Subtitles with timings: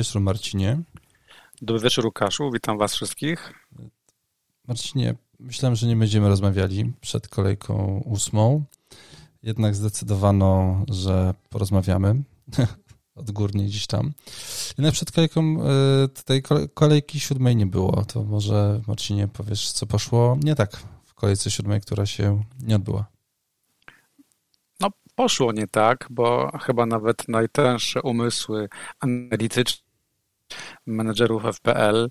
[0.00, 0.80] wieczór, Marcinie.
[1.62, 2.50] Dobry wieczór, Łukaszu.
[2.50, 3.52] Witam Was wszystkich.
[4.68, 8.64] Marcinie, myślałem, że nie będziemy rozmawiali przed kolejką ósmą.
[9.42, 12.22] Jednak zdecydowano, że porozmawiamy
[13.14, 14.12] odgórnie gdzieś tam.
[14.78, 16.42] Jednak przed kolejką e, tej
[16.74, 18.04] kolejki siódmej nie było.
[18.04, 23.06] To może, Marcinie, powiesz, co poszło nie tak w kolejce siódmej, która się nie odbyła.
[24.80, 28.68] No, poszło nie tak, bo chyba nawet najtęższe umysły
[29.00, 29.89] analityczne
[30.86, 32.08] menedżerów FPL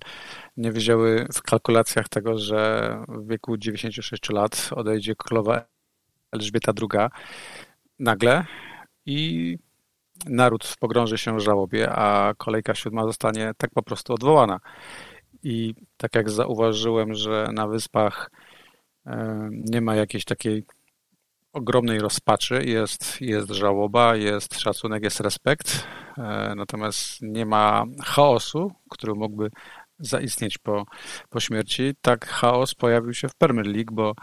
[0.56, 5.64] nie wiedziały w kalkulacjach tego, że w wieku 96 lat odejdzie królowa
[6.32, 7.08] Elżbieta II
[7.98, 8.44] nagle
[9.06, 9.58] i
[10.26, 14.60] naród pogrąży się w żałobie, a kolejka siódma zostanie tak po prostu odwołana.
[15.42, 18.30] I tak jak zauważyłem, że na wyspach
[19.06, 20.64] e, nie ma jakiejś takiej
[21.52, 25.86] ogromnej rozpaczy, jest, jest żałoba, jest szacunek, jest respekt,
[26.18, 29.50] e, natomiast nie ma chaosu, który mógłby
[29.98, 30.84] zaistnieć po,
[31.28, 31.94] po śmierci.
[32.00, 34.14] Tak chaos pojawił się w Premier League, bo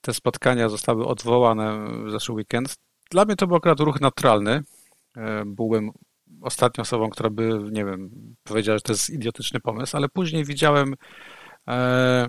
[0.00, 2.74] te spotkania zostały odwołane w zeszły weekend.
[3.10, 4.62] Dla mnie to był akurat ruch naturalny.
[5.16, 5.90] E, byłem
[6.42, 8.10] ostatnią osobą, która by, nie wiem,
[8.44, 10.94] powiedziała, że to jest idiotyczny pomysł, ale później widziałem
[11.68, 12.26] e,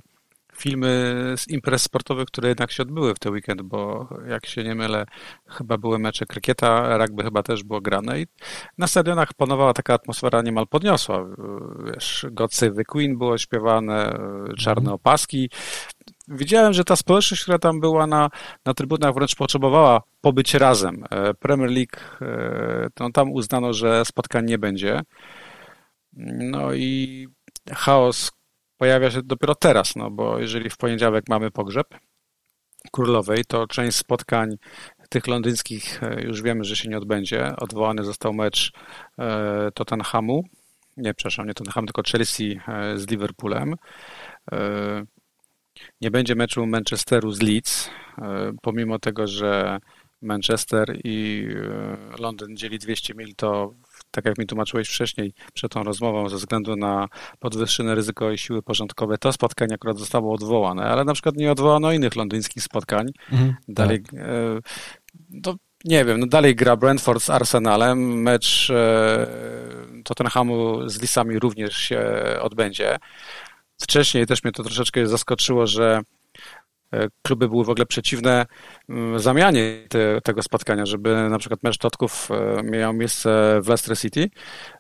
[0.58, 4.76] filmy z imprez sportowych, które jednak się odbyły w ten weekend, bo jak się nie
[4.76, 5.06] mylę,
[5.48, 8.28] chyba były mecze krykieta, rugby chyba też było grane i
[8.78, 11.26] na stadionach panowała taka atmosfera niemal podniosła.
[11.86, 14.18] Wiesz, Save the Queen było śpiewane,
[14.58, 14.96] czarne mhm.
[14.96, 15.50] opaski.
[16.28, 18.30] Widziałem, że ta społeczność, która tam była na,
[18.66, 21.04] na trybunach wręcz potrzebowała pobyć razem.
[21.10, 25.02] E, Premier League, e, no tam uznano, że spotkań nie będzie.
[26.14, 27.28] No i
[27.72, 28.32] chaos
[28.78, 31.88] pojawia się dopiero teraz, no bo jeżeli w poniedziałek mamy pogrzeb
[32.92, 34.58] królowej, to część spotkań
[35.10, 37.56] tych londyńskich e, już wiemy, że się nie odbędzie.
[37.58, 38.72] Odwołany został mecz
[39.20, 40.44] e, Tottenhamu,
[40.98, 43.76] nie, przepraszam, nie Tottenham, tylko Chelsea e, z Liverpoolem.
[46.02, 47.90] Nie będzie meczu Manchesteru z Leeds,
[48.62, 49.80] pomimo tego, że
[50.22, 51.48] Manchester i
[52.20, 53.74] Londyn dzieli 200 mil, to
[54.12, 57.08] tak jak mi tłumaczyłeś wcześniej przed tą rozmową, ze względu na
[57.40, 61.92] podwyższone ryzyko i siły porządkowe, to spotkanie akurat zostało odwołane, ale na przykład nie odwołano
[61.92, 63.08] innych londyńskich spotkań.
[63.32, 64.14] Mhm, dalej, tak.
[64.14, 69.28] E, to nie wiem, no dalej gra Brentford z Arsenalem, mecz e,
[70.04, 72.02] Tottenhamu z Lisami również się
[72.42, 72.98] odbędzie.
[73.82, 76.02] Wcześniej też mnie to troszeczkę zaskoczyło, że
[77.22, 78.46] kluby były w ogóle przeciwne
[78.90, 83.98] mm, zamianie te, tego spotkania, żeby na przykład mecz Totków e, miał miejsce w Leicester
[83.98, 84.30] City.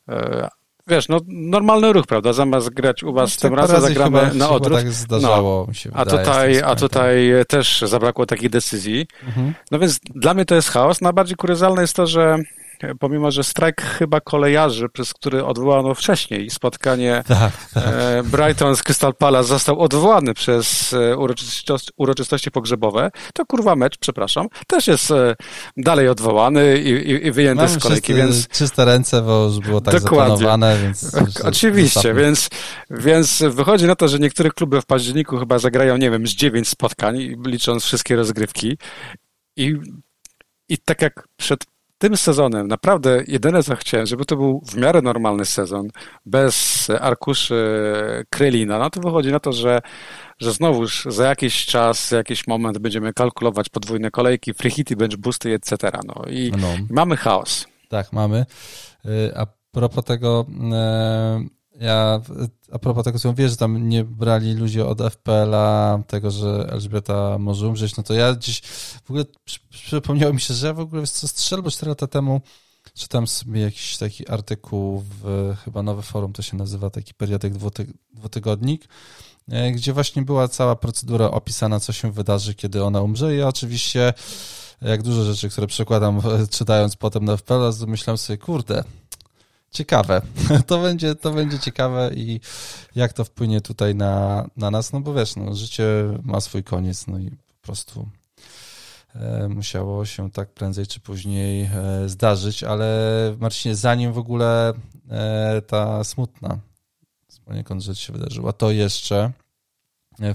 [0.09, 0.47] E,
[0.87, 2.33] wiesz, no normalny ruch, prawda?
[2.33, 4.77] Zamiast grać u was no, tym razem zagramy na odwrót.
[4.77, 9.07] tak zdarzało, no, a tutaj, a tutaj też zabrakło takiej decyzji.
[9.27, 9.53] Mhm.
[9.71, 11.01] No więc dla mnie to jest chaos.
[11.01, 12.37] Najbardziej kuriozalne jest to, że
[12.99, 17.83] pomimo, że strajk chyba kolejarzy, przez który odwołano wcześniej spotkanie tak, tak.
[17.87, 23.97] E, Brighton z Crystal Palace został odwołany przez e, uroczystości, uroczystości pogrzebowe, to kurwa mecz,
[23.97, 25.35] przepraszam, też jest e,
[25.77, 28.47] dalej odwołany i, i, i wyjęty Mamy z kolejki, czysty, więc...
[28.47, 30.37] Czyste ręce, bo już było tak Dokładnie.
[30.37, 31.15] zaplanowane, więc...
[31.43, 32.49] Oczywiście, więc,
[32.89, 36.69] więc wychodzi na to, że niektóre kluby w październiku chyba zagrają, nie wiem, z dziewięć
[36.69, 38.77] spotkań, licząc wszystkie rozgrywki
[39.57, 39.75] i
[40.69, 41.59] i tak jak przed
[41.97, 45.87] tym sezonem naprawdę jedyne co chciałem, żeby to był w miarę normalny sezon,
[46.25, 47.55] bez arkuszy
[48.29, 49.81] Krylina, no to wychodzi na to, że,
[50.39, 55.17] że znowuż za jakiś czas, za jakiś moment będziemy kalkulować podwójne kolejki, free hity, bench
[55.17, 55.91] boosty, etc.
[56.05, 56.67] No i no.
[56.89, 57.67] mamy chaos.
[57.89, 58.45] Tak, mamy.
[59.05, 60.45] Y, a propos tego,
[61.43, 62.21] y, ja
[62.71, 67.37] a propos tego, co mówię, że tam nie brali ludzie od FPL-a tego, że Elżbieta
[67.39, 68.61] może umrzeć, no to ja dziś
[69.03, 69.25] w ogóle
[69.69, 72.41] przypomniało mi się, że ja w ogóle co strzelbo 4 lata temu
[72.93, 77.53] czytam sobie jakiś taki artykuł w chyba Nowe Forum, to się nazywa taki periodyk
[78.13, 78.87] dwutygodnik,
[79.49, 83.35] e, gdzie właśnie była cała procedura opisana, co się wydarzy, kiedy ona umrze.
[83.35, 84.13] I oczywiście
[84.81, 88.83] jak dużo rzeczy, które przekładam czytając potem na FPL, myślałem sobie, kurde,
[89.71, 90.21] ciekawe.
[90.67, 92.39] To będzie, to będzie ciekawe i
[92.95, 95.83] jak to wpłynie tutaj na, na nas, no bo wiesz, no, życie
[96.23, 98.09] ma swój koniec, no i po prostu
[99.15, 102.87] e, musiało się tak prędzej czy później e, zdarzyć, ale
[103.39, 104.73] Marcinie, zanim w ogóle
[105.09, 106.59] e, ta smutna
[107.45, 109.31] poniekąd rzecz się wydarzyła, to jeszcze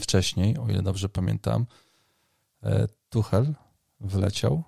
[0.00, 1.66] wcześniej, o ile dobrze pamiętam,
[3.10, 3.54] Tuchel
[4.00, 4.62] wyleciał.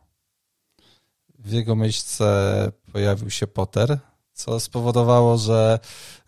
[1.39, 3.99] W jego miejsce pojawił się Potter,
[4.35, 5.79] co spowodowało, że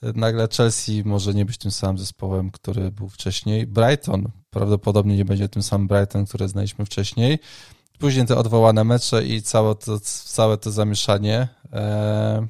[0.02, 3.66] nagle Chelsea może nie być tym samym zespołem, który był wcześniej.
[3.66, 7.38] Brighton prawdopodobnie nie będzie tym samym Brighton, który znaliśmy wcześniej.
[7.98, 11.48] Później te odwołane mecze i całe to, całe to zamieszanie.
[11.72, 12.46] E,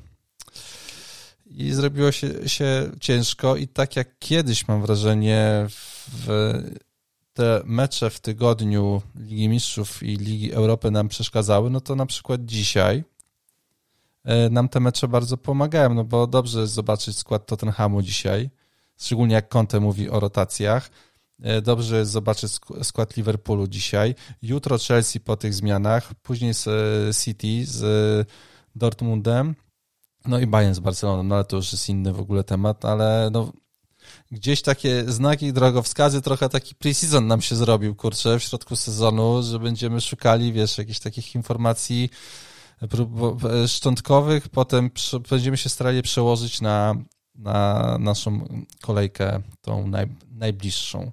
[1.46, 6.26] i zrobiło się, się ciężko i tak jak kiedyś mam wrażenie w
[7.32, 12.44] te mecze w tygodniu Ligi Mistrzów i Ligi Europy nam przeszkadzały, no to na przykład
[12.44, 13.04] dzisiaj
[14.50, 18.50] nam te mecze bardzo pomagają, no bo dobrze jest zobaczyć skład Tottenhamu dzisiaj,
[18.98, 20.90] szczególnie jak Conte mówi o rotacjach.
[21.42, 22.52] E, dobrze jest zobaczyć
[22.82, 24.14] skład Liverpoolu dzisiaj.
[24.42, 28.28] Jutro Chelsea po tych zmianach, później z e, City, z
[28.76, 29.54] Dortmundem,
[30.26, 33.30] no i Bayern z Barceloną, no ale to już jest inny w ogóle temat, ale
[33.32, 33.52] no
[34.30, 39.58] gdzieś takie znaki drogowskazy, trochę taki pre-season nam się zrobił, kurczę, w środku sezonu, że
[39.58, 42.10] będziemy szukali, wiesz, jakichś takich informacji
[43.66, 44.90] szczątkowych, potem
[45.30, 46.94] będziemy się starali przełożyć na,
[47.34, 48.48] na naszą
[48.82, 51.12] kolejkę, tą naj, najbliższą.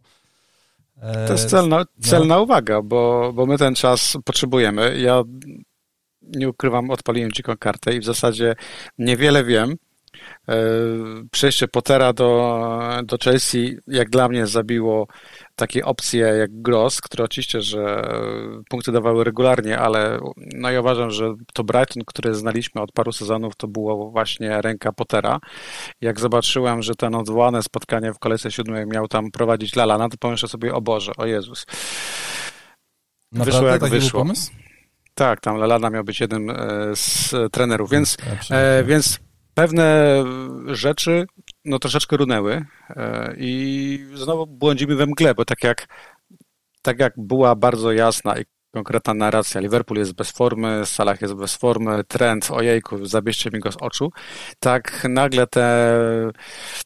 [1.28, 1.86] To jest celna, no.
[2.10, 2.42] celna no.
[2.42, 5.00] uwaga, bo, bo my ten czas potrzebujemy.
[5.00, 5.24] Ja
[6.22, 8.56] nie ukrywam, odpaliłem dziką kartę i w zasadzie
[8.98, 9.76] niewiele wiem,
[10.50, 10.56] E,
[11.32, 12.60] przejście Pottera do,
[13.04, 15.08] do Chelsea, jak dla mnie, zabiło
[15.56, 18.02] takie opcje jak Gross, które oczywiście, że
[18.70, 23.56] punkty dawały regularnie, ale no ja uważam, że to Brighton, które znaliśmy od paru sezonów,
[23.56, 25.40] to było właśnie ręka Pottera.
[26.02, 30.50] Jak zobaczyłem, że ten odwołane spotkanie w kolejce siódmej miał tam prowadzić Lalana, to pomyślę
[30.50, 31.66] sobie, o Boże, o Jezus.
[33.32, 34.20] Naprawdę wyszło jak wyszło.
[34.20, 34.52] Pomysł?
[35.16, 36.56] Tak, tam Lalana miał być jednym e,
[36.94, 38.18] z trenerów, więc,
[38.52, 39.20] e, więc
[39.54, 40.18] pewne
[40.68, 41.26] rzeczy
[41.66, 45.88] no troszeczkę runęły e, i znowu błądzimy we mgle, bo tak jak,
[46.82, 51.56] tak jak była bardzo jasna i konkretna narracja, Liverpool jest bez formy, Salah jest bez
[51.56, 54.12] formy, trend, ojejku, zabierzcie mi go z oczu,
[54.60, 55.98] tak nagle te,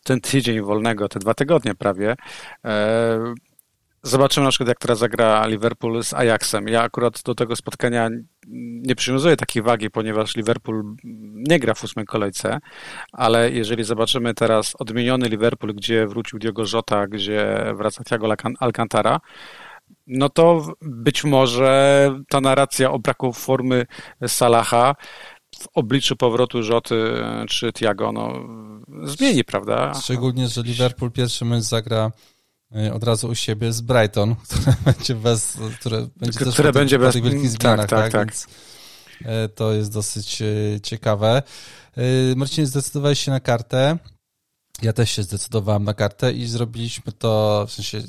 [0.04, 2.16] ten tydzień wolnego, te dwa tygodnie prawie,
[2.66, 3.34] e,
[4.07, 6.68] Zobaczymy na przykład, jak teraz zagra Liverpool z Ajaxem.
[6.68, 8.09] Ja akurat do tego spotkania
[8.88, 10.95] nie przywiązuję takiej wagi, ponieważ Liverpool
[11.50, 12.59] nie gra w ósmej kolejce,
[13.12, 19.19] ale jeżeli zobaczymy teraz odmieniony Liverpool, gdzie wrócił Diogo Jota, gdzie wraca Thiago Alcantara,
[20.07, 23.86] no to być może ta narracja o braku formy
[24.27, 24.95] Salaha
[25.59, 26.95] w obliczu powrotu Rzoty
[27.50, 28.33] czy Thiago no,
[29.04, 29.94] zmieni, prawda?
[29.94, 32.12] Szczególnie, że Liverpool pierwszy mecz zagra
[32.94, 37.52] od razu u siebie z Brighton, które będzie bez, które będzie które będzie bez wielkich
[37.52, 38.28] tak, zmianach, tak, tak, tak.
[38.28, 38.48] Więc
[39.22, 41.44] y, to jest dosyć y, ciekawe.
[42.36, 43.98] Marcin, zdecydowałeś się na kartę.
[44.81, 48.01] Ja też się zdecydowałem na kartę i zrobiliśmy to, w sensie,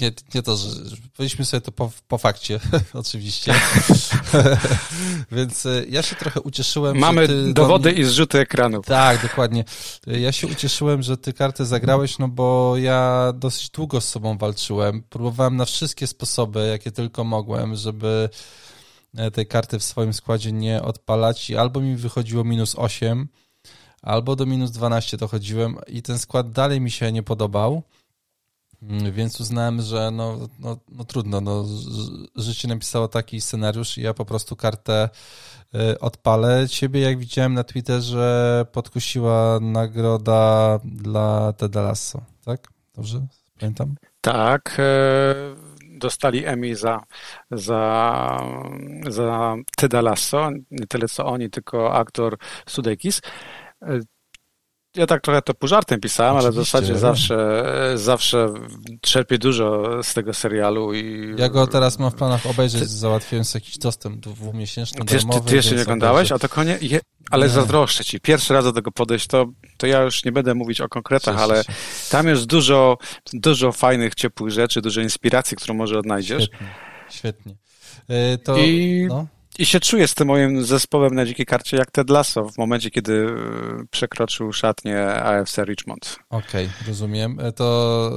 [0.00, 2.60] nie, nie to, że powiedzieliśmy sobie to po, po fakcie,
[2.94, 3.54] oczywiście.
[5.32, 6.98] Więc e, ja się trochę ucieszyłem.
[6.98, 8.86] Mamy dowody i zrzuty ekranów.
[8.86, 9.64] Tak, dokładnie.
[10.06, 15.02] Ja się ucieszyłem, że ty kartę zagrałeś, no bo ja dosyć długo z sobą walczyłem.
[15.02, 18.28] Próbowałem na wszystkie sposoby, jakie tylko mogłem, żeby
[19.16, 23.28] e, tej karty w swoim składzie nie odpalać i albo mi wychodziło minus 8,
[24.02, 27.82] albo do minus 12 dochodziłem i ten skład dalej mi się nie podobał,
[28.82, 31.64] mm, więc uznałem, że no, no, no trudno, no,
[32.36, 35.08] życie napisało taki scenariusz i ja po prostu kartę
[35.74, 36.68] y, odpalę.
[36.68, 42.68] Ciebie, jak widziałem na Twitterze, podkusiła nagroda dla Teda Lasso, tak?
[42.94, 43.26] Dobrze?
[43.60, 43.94] Pamiętam?
[44.20, 44.76] Tak.
[44.78, 45.34] E,
[45.98, 47.00] dostali Emmy za,
[47.50, 48.38] za,
[49.08, 50.50] za Teda Lasso.
[50.70, 53.20] Nie tyle co oni, tylko aktor Sudeikis.
[54.96, 58.54] Ja tak trochę to pół żartem pisałem, Oczywiście, ale w zasadzie zawsze, zawsze
[59.00, 60.94] czerpię dużo z tego serialu.
[60.94, 62.88] i Ja go teraz mam w planach obejrzeć, ty...
[62.88, 65.40] załatwiłem sobie jakiś dostęp dwumiesięczny, ty, darmowy.
[65.40, 66.32] Ty, ty jeszcze nie oglądałeś?
[66.32, 66.78] A to konie...
[66.80, 67.00] Je...
[67.30, 67.52] Ale nie.
[67.52, 68.20] zazdroszczę ci.
[68.20, 69.46] Pierwszy raz do tego podejść, to,
[69.76, 71.64] to ja już nie będę mówić o konkretach, ale
[72.10, 72.98] tam jest dużo,
[73.32, 76.44] dużo fajnych, ciepłych rzeczy, dużo inspiracji, którą może odnajdziesz.
[76.44, 76.74] Świetnie,
[77.10, 77.56] świetnie.
[78.34, 79.06] Y, to, I...
[79.08, 79.26] No
[79.58, 82.90] i się czuję z tym moim zespołem na dzikiej karcie jak Ted Lasso w momencie,
[82.90, 86.18] kiedy e, przekroczył szatnię AFC Richmond.
[86.30, 87.40] Okej, okay, rozumiem.
[87.40, 88.10] E, to,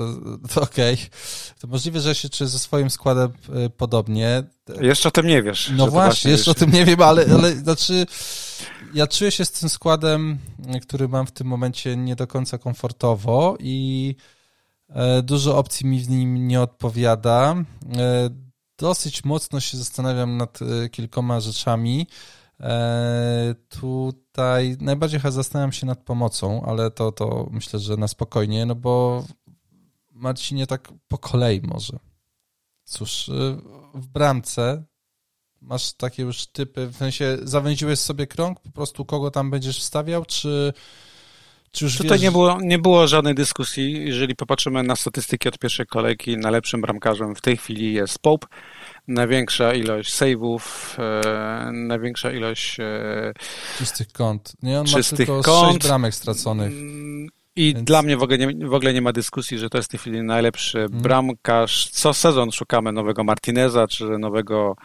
[0.53, 0.93] to okej.
[0.93, 1.07] Okay.
[1.59, 4.43] To możliwe, że się czuję ze swoim składem e, podobnie.
[4.81, 5.71] Jeszcze o tym nie wiesz.
[5.75, 8.05] No właśnie, jeszcze o tym nie wiem, ale, ale znaczy
[8.93, 10.37] ja czuję się z tym składem,
[10.81, 14.15] który mam w tym momencie nie do końca komfortowo i
[15.23, 17.55] dużo opcji mi w nim nie odpowiada
[18.77, 22.07] dosyć mocno się zastanawiam nad e, kilkoma rzeczami.
[22.59, 28.65] E, tutaj najbardziej chyba zastanawiam się nad pomocą, ale to, to myślę, że na spokojnie,
[28.65, 29.23] no bo
[30.15, 31.99] Marcinie tak po kolei może.
[32.83, 33.57] Cóż, e,
[33.93, 34.83] w bramce
[35.61, 40.25] masz takie już typy, w sensie zawęziłeś sobie krąg, po prostu kogo tam będziesz wstawiał,
[40.25, 40.73] czy,
[41.75, 42.21] Czy już Tutaj wiesz...
[42.21, 44.05] nie, było, nie było żadnej dyskusji.
[44.05, 48.47] Jeżeli popatrzymy na statystyki od pierwszej kolejki, najlepszym bramkarzem w tej chwili jest Pope.
[49.07, 50.61] Największa ilość save'ów,
[50.99, 53.33] e, największa ilość e,
[53.77, 54.53] czystych kąt.
[54.63, 55.73] Nie, on czystych ma tylko kąt.
[55.73, 56.71] 6 bramek straconych.
[56.71, 57.85] Mm, I Więc...
[57.85, 59.99] dla mnie w ogóle, nie, w ogóle nie ma dyskusji, że to jest w tej
[59.99, 61.01] chwili najlepszy hmm.
[61.01, 61.89] bramkarz.
[61.89, 64.75] Co sezon szukamy nowego Martineza, czy nowego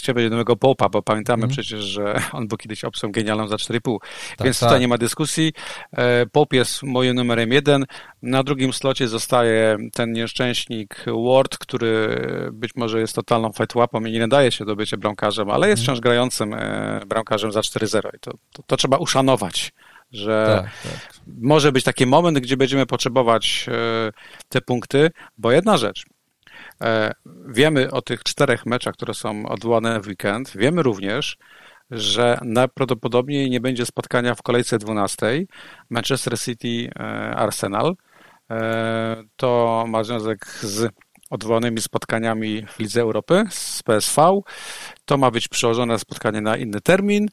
[0.00, 1.50] chciałem powiedzieć nowego Popa, bo pamiętamy mm.
[1.50, 3.98] przecież, że on był kiedyś opcją genialną za 4,5.
[4.36, 4.68] Tak, Więc tak.
[4.68, 5.52] tutaj nie ma dyskusji.
[5.92, 7.84] E, Pop jest moim numerem jeden.
[8.22, 12.20] Na drugim slocie zostaje ten nieszczęśnik Ward, który
[12.52, 15.84] być może jest totalną fightłapą i nie nadaje się do bycia bramkarzem, ale jest mm.
[15.84, 19.72] wciąż grającym e, bramkarzem za 4-0 i to, to, to, trzeba uszanować
[20.10, 21.10] że tak, tak.
[21.26, 24.12] może być taki moment, gdzie będziemy potrzebować e,
[24.48, 26.04] te punkty, bo jedna rzecz,
[27.48, 30.52] wiemy o tych czterech meczach, które są odwołane w weekend.
[30.56, 31.36] Wiemy również,
[31.90, 35.46] że najprawdopodobniej nie będzie spotkania w kolejce 12
[35.90, 37.02] Manchester City e,
[37.36, 37.96] Arsenal.
[38.50, 40.92] E, to ma związek z
[41.30, 44.40] odwołanymi spotkaniami w Lidze Europy z PSV.
[45.04, 47.28] To ma być przełożone spotkanie na inny termin,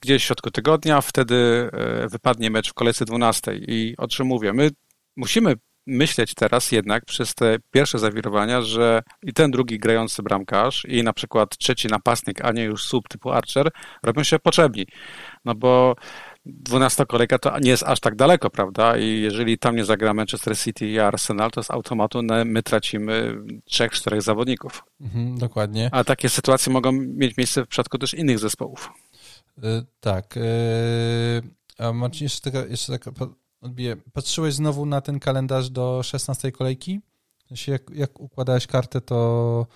[0.00, 1.00] gdzieś w środku tygodnia.
[1.00, 1.70] Wtedy
[2.10, 3.54] wypadnie mecz w kolejce 12.
[3.54, 4.52] I o czym mówię?
[4.52, 4.70] My
[5.16, 5.54] musimy
[5.86, 11.12] myśleć teraz jednak przez te pierwsze zawirowania, że i ten drugi grający bramkarz i na
[11.12, 13.70] przykład trzeci napastnik, a nie już sub typu Archer,
[14.02, 14.86] robią się potrzebni.
[15.44, 15.96] No bo
[16.46, 18.98] 12 kolejka to nie jest aż tak daleko, prawda?
[18.98, 23.92] I jeżeli tam nie zagra Manchester City i Arsenal, to z automatu my tracimy trzech,
[23.92, 24.84] czterech zawodników.
[25.00, 25.88] Mhm, dokładnie.
[25.92, 28.92] A takie sytuacje mogą mieć miejsce w przypadku też innych zespołów.
[29.62, 30.36] Yy, tak.
[30.36, 31.42] Yy,
[31.78, 33.12] a Marcin, jeszcze taka, jeszcze taka
[33.60, 33.96] odbiję.
[34.12, 37.00] Patrzyłeś znowu na ten kalendarz do 16 kolejki?
[37.66, 39.66] Jak, jak układałeś kartę, to...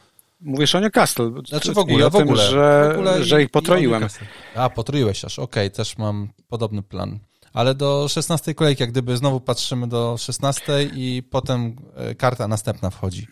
[0.40, 1.32] Mówisz o Newcastle.
[1.48, 4.06] Znaczy w ogóle, o w ogóle, tym, że, w ogóle że ich potroiłem.
[4.54, 7.18] A, potroiłeś aż, okej, okay, też mam podobny plan.
[7.52, 12.90] Ale do 16 kolejki, jak gdyby znowu patrzymy do 16 i potem e, karta następna
[12.90, 13.26] wchodzi.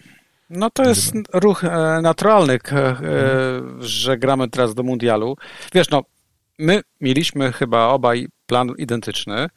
[0.51, 3.83] No to jest ruch e, naturalny, mhm.
[3.83, 5.37] że gramy teraz do mundialu.
[5.75, 6.03] Wiesz, no,
[6.59, 9.49] my mieliśmy chyba obaj plan identyczny,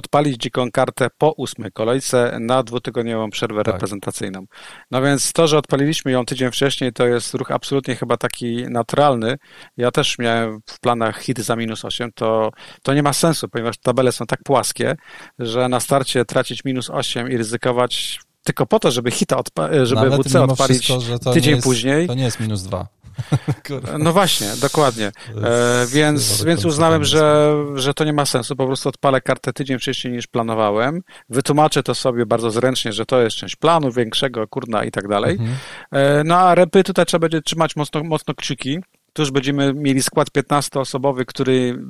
[0.00, 3.74] odpalić dziką kartę po ósmej kolejce na dwutygodniową przerwę tak.
[3.74, 4.44] reprezentacyjną.
[4.90, 9.36] No więc to, że odpaliliśmy ją tydzień wcześniej, to jest ruch absolutnie chyba taki naturalny.
[9.76, 12.50] Ja też miałem w planach hit za minus 8, to,
[12.82, 14.96] to nie ma sensu, ponieważ tabele są tak płaskie,
[15.38, 20.10] że na starcie tracić minus 8 i ryzykować tylko po to, żeby hita, odpa- żeby
[20.10, 22.06] Nawet WC odpalić wszystko, tydzień jest, później.
[22.06, 22.86] To nie jest minus 2.
[23.98, 25.12] No właśnie, dokładnie.
[25.42, 28.56] E, więc, więc uznałem, że, że to nie ma sensu.
[28.56, 31.02] Po prostu odpalę kartę tydzień wcześniej niż planowałem.
[31.28, 35.32] Wytłumaczę to sobie bardzo zręcznie, że to jest część planu większego, kurna i tak dalej.
[35.32, 35.56] Mhm.
[35.92, 38.78] E, no a repy tutaj trzeba będzie trzymać mocno, mocno kciuki.
[39.12, 41.82] Tu już będziemy mieli skład 15-osobowy, który,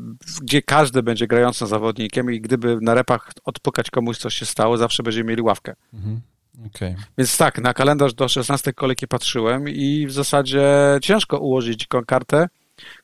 [0.42, 5.02] gdzie każdy będzie grającym zawodnikiem i gdyby na repach odpukać komuś coś się stało, zawsze
[5.02, 5.74] będziemy mieli ławkę.
[5.94, 6.20] Mhm.
[6.66, 6.96] Okay.
[7.18, 10.68] Więc tak, na kalendarz do 16 kolejki patrzyłem i w zasadzie
[11.02, 12.48] ciężko ułożyć kartę,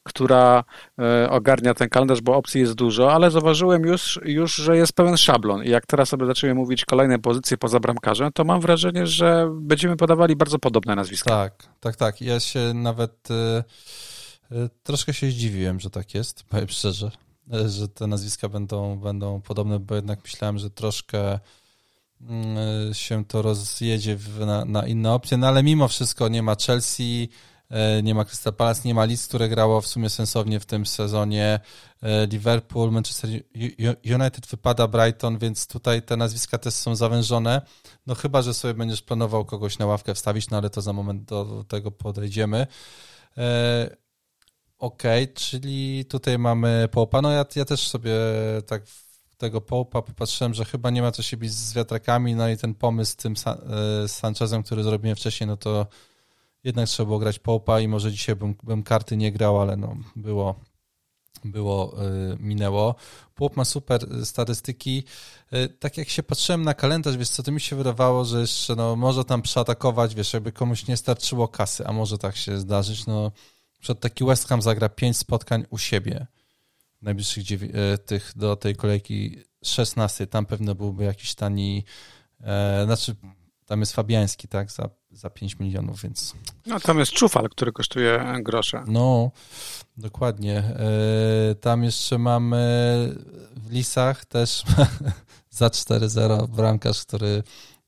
[0.03, 0.65] która
[0.99, 5.17] e, ogarnia ten kalendarz, bo opcji jest dużo, ale zauważyłem już, już, że jest pełen
[5.17, 9.51] szablon i jak teraz sobie zaczniemy mówić kolejne pozycje poza bramkarzem, to mam wrażenie, że
[9.61, 11.31] będziemy podawali bardzo podobne nazwiska.
[11.31, 12.21] Tak, tak, tak.
[12.21, 13.65] Ja się nawet y,
[14.53, 17.11] y, troszkę się zdziwiłem, że tak jest, powiem szczerze,
[17.67, 21.39] że te nazwiska będą, będą podobne, bo jednak myślałem, że troszkę
[22.93, 27.29] się to rozjedzie na, na, inne opcje, no ale mimo wszystko nie ma Chelsea,
[27.71, 30.87] e, nie ma Crystal Palace, nie ma Leeds, które grało w sumie sensownie w tym
[30.87, 31.61] sezonie,
[32.03, 33.31] e, Liverpool, Manchester
[34.05, 37.63] United wypada, Brighton, więc tutaj te nazwiska też są zawężone,
[38.07, 41.25] no chyba, że sobie będziesz planował kogoś na ławkę wstawić, no ale to za moment
[41.25, 42.67] do tego podejdziemy.
[43.39, 43.97] E,
[44.79, 48.13] okej, okay, czyli tutaj mamy Popa, no ja, ja też sobie
[48.67, 48.83] tak
[49.39, 52.75] tego Popa popatrzyłem, że chyba nie ma co się bić z wiatrakami, no i ten
[52.75, 55.87] pomysł z tym e, Sanchezem, który zrobiłem wcześniej, no to
[56.65, 59.97] jednak trzeba było grać Popa i może dzisiaj bym, bym karty nie grał, ale no
[60.17, 60.55] było,
[61.45, 61.95] było
[62.29, 62.95] yy, minęło.
[63.35, 65.05] Pop ma super statystyki.
[65.53, 68.77] Yy, tak jak się patrzyłem na kalendarz, wiesz co, to mi się wydawało, że jeszcze
[68.77, 73.07] no, może tam przeatakować, wiesz, jakby komuś nie starczyło kasy, a może tak się zdarzyć,
[73.07, 73.33] no
[73.81, 76.27] przed taki West Ham zagra pięć spotkań u siebie
[77.07, 81.85] najbliższych e, tych do tej kolejki 16, tam pewno byłby jakiś tani,
[82.41, 83.15] e, znaczy
[83.67, 86.35] tam jest Fabiański, tak, za, za 5 milionów, więc...
[86.67, 88.85] No tam jest Czufal, który kosztuje grosze.
[88.87, 89.31] No,
[89.97, 90.59] dokładnie.
[90.59, 92.57] E, tam jeszcze mamy
[93.57, 94.63] w Lisach też
[95.51, 97.43] za 4-0 bramkarz, który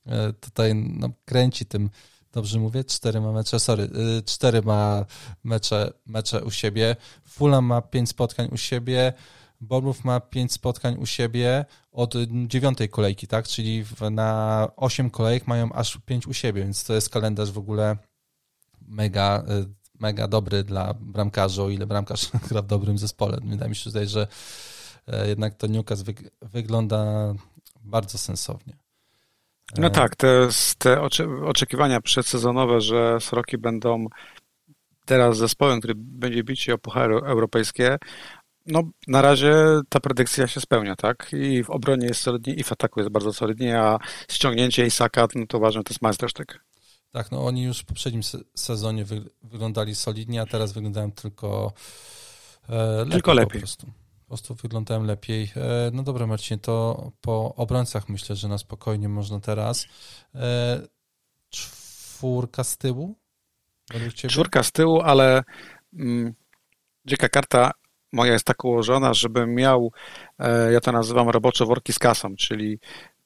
[0.06, 1.90] e, tutaj no, kręci tym
[2.32, 2.84] Dobrze mówię?
[2.84, 3.82] Cztery ma mecze, sorry,
[4.18, 5.04] y, cztery ma
[5.44, 6.96] mecze, mecze u siebie.
[7.24, 9.12] Fulham ma pięć spotkań u siebie.
[9.60, 12.14] Bournemouth ma pięć spotkań u siebie od
[12.46, 13.48] dziewiątej kolejki, tak?
[13.48, 17.96] Czyli na osiem kolejek mają aż pięć u siebie, więc to jest kalendarz w ogóle
[18.80, 19.66] mega, y,
[20.00, 23.38] mega dobry dla bramkarza, o ile bramkarz gra w dobrym zespole.
[23.44, 24.28] Wydaje mi się tutaj, że
[25.06, 27.34] e, jednak to Newcastle wygląda
[27.80, 28.87] bardzo sensownie.
[29.76, 30.48] No e, tak, te,
[30.78, 31.00] te
[31.44, 34.06] oczekiwania przedsezonowe, że Sroki będą
[35.04, 37.98] teraz zespołem, który będzie bić się o puchary europejskie,
[38.66, 39.54] no na razie
[39.88, 41.30] ta predykcja się spełnia, tak?
[41.32, 43.98] I w obronie jest solidnie, i w ataku jest bardzo solidnie, a
[44.30, 46.64] ściągnięcie Isaka, no to uważam, to jest majstersztyk.
[47.10, 48.22] Tak, no oni już w poprzednim
[48.54, 51.72] sezonie wy, wyglądali solidnie, a teraz wyglądają tylko
[52.68, 53.12] e, lepiej.
[53.12, 53.52] Tylko lepiej.
[53.52, 53.86] Po prostu.
[54.28, 55.52] Po prostu wyglądają lepiej.
[55.56, 59.86] E, no dobra, Marcin, to po obrońcach myślę, że na spokojnie można teraz.
[60.34, 60.80] E,
[61.50, 63.14] czwórka z tyłu?
[64.14, 65.42] Czwórka z tyłu, ale
[65.94, 66.34] mm,
[67.04, 67.70] dzika karta
[68.12, 69.92] moja jest tak ułożona, żebym miał,
[70.38, 72.78] e, ja to nazywam roboczo worki z kasą, czyli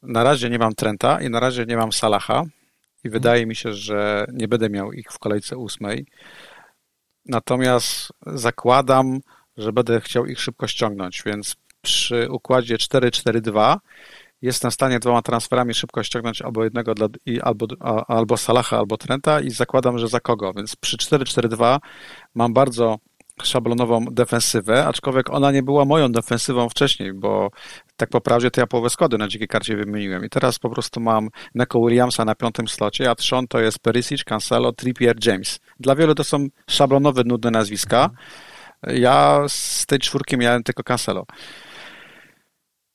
[0.02, 2.44] na razie nie mam Trenta i na razie nie mam Salaha
[3.04, 6.06] i wydaje mi się, że nie będę miał ich w kolejce ósmej.
[7.26, 9.20] Natomiast zakładam,
[9.56, 13.76] że będę chciał ich szybko ściągnąć, więc przy układzie 4-4-2
[14.42, 17.66] jestem w stanie dwoma transferami szybko ściągnąć albo jednego dla, i albo,
[18.08, 20.52] albo Salaha, albo Trenta i zakładam, że za kogo.
[20.56, 21.78] Więc przy 4-4-2
[22.34, 22.98] mam bardzo
[23.42, 27.50] szablonową defensywę, aczkolwiek ona nie była moją defensywą wcześniej, bo
[27.96, 31.00] tak po prawdzie to ja połowę składu na dzikiej karcie wymieniłem i teraz po prostu
[31.00, 35.60] mam Neko Williamsa na piątym slocie, a trzon to jest Perisic, Cancelo, Trippier, James.
[35.80, 38.10] Dla wielu to są szablonowe, nudne nazwiska.
[38.86, 41.26] Ja z tej czwórki miałem tylko Cancelo.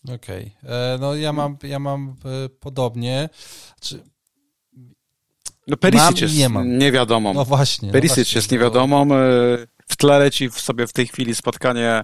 [0.04, 0.56] Okej.
[0.64, 0.76] Okay.
[0.76, 3.30] E, no ja mam, ja mam e, podobnie.
[3.82, 4.04] Czy...
[5.68, 6.78] No Perisic jest nie mam.
[6.78, 7.34] niewiadomą.
[7.34, 7.92] No właśnie.
[7.92, 9.04] Perisic no właśnie, jest niewiadomą.
[9.04, 9.08] E,
[9.88, 12.02] w tle leci w sobie w tej chwili spotkanie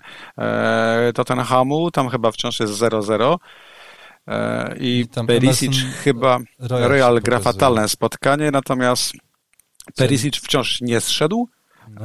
[1.15, 3.37] Tottenhamu, tam chyba wciąż jest 0-0.
[4.27, 5.73] E, I, I Perisic
[6.03, 9.13] chyba Royal, Royal gra fatalne spotkanie, natomiast
[9.95, 11.49] Perisic wciąż nie zszedł.
[11.89, 12.01] No.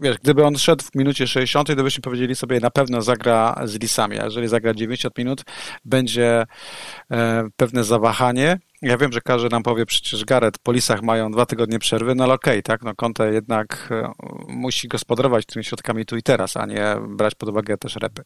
[0.00, 3.74] Wiesz, gdyby on szedł w minucie 60, to byśmy powiedzieli sobie, na pewno zagra z
[3.74, 5.44] Lisami, a jeżeli zagra 90 minut,
[5.84, 6.46] będzie
[7.10, 8.58] e, pewne zawahanie.
[8.82, 12.24] Ja wiem, że każdy nam powie, przecież Gareth, po Lisach mają dwa tygodnie przerwy, no
[12.24, 14.12] ale okej, okay, tak, no Conte jednak e,
[14.48, 18.22] musi gospodarować tymi środkami tu i teraz, a nie brać pod uwagę też repy.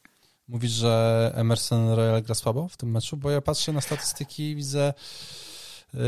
[0.48, 3.16] Mówisz, że Emerson Royal gra słabo w tym meczu?
[3.16, 4.94] Bo ja patrzę na statystyki i widzę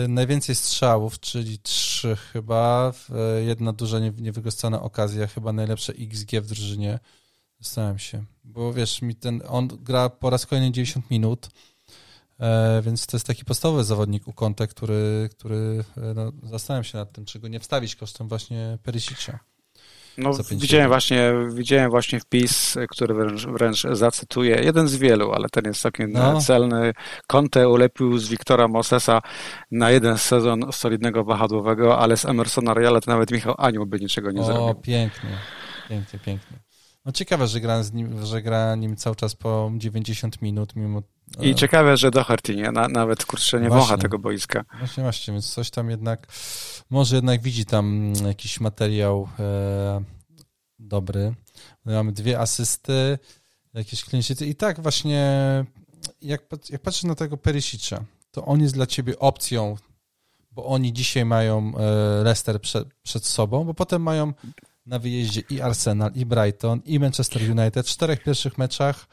[0.09, 2.93] najwięcej strzałów, czyli trzy chyba,
[3.41, 6.99] y, jedna duża niewykorzystana okazja, chyba najlepsze XG w drużynie.
[7.61, 11.49] Zastanawiam się, bo wiesz, mi ten, on gra po raz kolejny 90 minut,
[12.41, 16.99] e, więc to jest taki podstawowy zawodnik u Conte, który, który e, no, zastanawiam się
[16.99, 19.39] nad tym, czy go nie wstawić kosztem właśnie Perisicia.
[20.19, 24.61] No, widziałem właśnie, widziałem właśnie wpis, który wręcz, wręcz zacytuję.
[24.65, 26.41] Jeden z wielu, ale ten jest całkiem no.
[26.41, 26.93] celny.
[27.27, 29.23] Conte ulepił z Wiktora Mosesa
[29.71, 34.31] na jeden sezon solidnego wahadłowego, ale z Emersona Reala to nawet Michał Anioł by niczego
[34.31, 34.65] nie o, zrobił.
[34.65, 35.39] O, pięknie,
[35.89, 36.59] pięknie, pięknie.
[37.07, 41.03] No ciekawe, że gra, z nim, że gra nim cały czas po 90 minut, mimo...
[41.41, 44.65] I ciekawe, że Doherty nie, na, nawet kurczę nie wącha tego boiska.
[44.79, 46.27] Właśnie, właśnie, więc coś tam jednak,
[46.91, 50.03] może jednak widzi tam jakiś materiał e,
[50.79, 51.35] dobry.
[51.85, 53.19] Mamy dwie asysty,
[53.75, 55.25] jakieś klienci i tak właśnie,
[56.23, 59.77] jak, jak patrzysz na tego Perisicza, to on jest dla ciebie opcją,
[60.51, 64.33] bo oni dzisiaj mają e, Leicester przed, przed sobą, bo potem mają
[64.87, 69.07] na wyjeździe i Arsenal, i Brighton, i Manchester United w czterech pierwszych meczach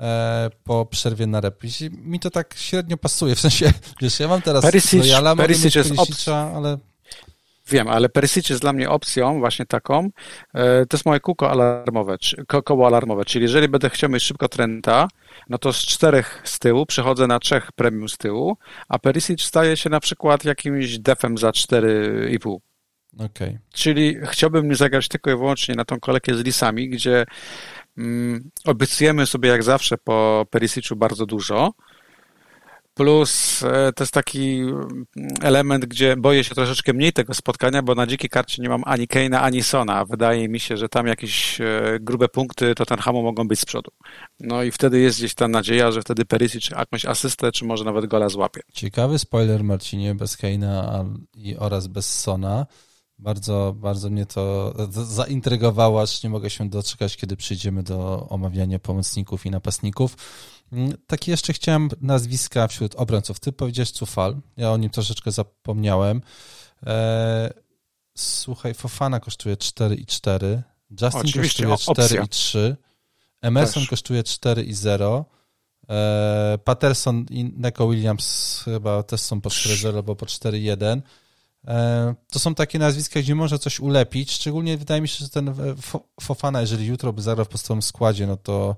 [0.00, 1.80] e, po przerwie na repriz.
[1.90, 5.90] Mi to tak średnio pasuje, w sensie, wiesz, ja mam teraz Perisic, Royala, Perisic jest
[5.90, 6.78] Perisicza, ale...
[7.70, 10.10] Wiem, ale Perisic jest dla mnie opcją właśnie taką,
[10.54, 14.48] e, to jest moje kółko alarmowe, ko koło alarmowe, czyli jeżeli będę chciał mieć szybko
[14.48, 15.08] Trenta,
[15.48, 18.56] no to z czterech z tyłu przechodzę na trzech premium z tyłu,
[18.88, 22.56] a Perisic staje się na przykład jakimś defem za 4,5.
[23.18, 23.58] Okay.
[23.72, 27.24] Czyli chciałbym zagrać tylko i wyłącznie na tą kolejkę z Lisami, gdzie
[27.98, 31.72] mm, obiecujemy sobie jak zawsze po Perisiczu bardzo dużo.
[32.98, 34.60] Plus e, to jest taki
[35.42, 39.08] element, gdzie boję się troszeczkę mniej tego spotkania, bo na dzikiej karcie nie mam ani
[39.08, 40.04] Keina, ani Sona.
[40.04, 43.90] Wydaje mi się, że tam jakieś e, grube punkty Tottenhamu mogą być z przodu.
[44.40, 48.06] No i wtedy jest gdzieś ta nadzieja, że wtedy Perisic jakąś asystę, czy może nawet
[48.06, 48.60] gola złapie.
[48.72, 51.04] Ciekawy spoiler, Marcinie, bez Keina
[51.58, 52.66] oraz bez Sona.
[53.18, 59.46] Bardzo, bardzo mnie to zaintrygowało, aż nie mogę się doczekać, kiedy przyjdziemy do omawiania pomocników
[59.46, 60.16] i napastników.
[60.72, 63.40] Mm, takie jeszcze chciałem nazwiska wśród obrońców.
[63.40, 66.22] Ty powiedziałeś Cufal, ja o nim troszeczkę zapomniałem.
[66.86, 67.50] Eee,
[68.16, 72.76] słuchaj, Fofana kosztuje 4,4, Justin Oczywiście, kosztuje 4,3,
[73.42, 73.90] Emerson też.
[73.90, 75.24] kosztuje 4,0.
[75.90, 81.00] E, Patterson i Neko Williams chyba też są po 4,0 albo po 4,1.
[81.66, 84.32] E, to są takie nazwiska, gdzie można coś ulepić.
[84.32, 85.54] Szczególnie wydaje mi się, że ten
[86.20, 88.76] Fofana, jeżeli jutro by zagrał w podstawowym składzie, no to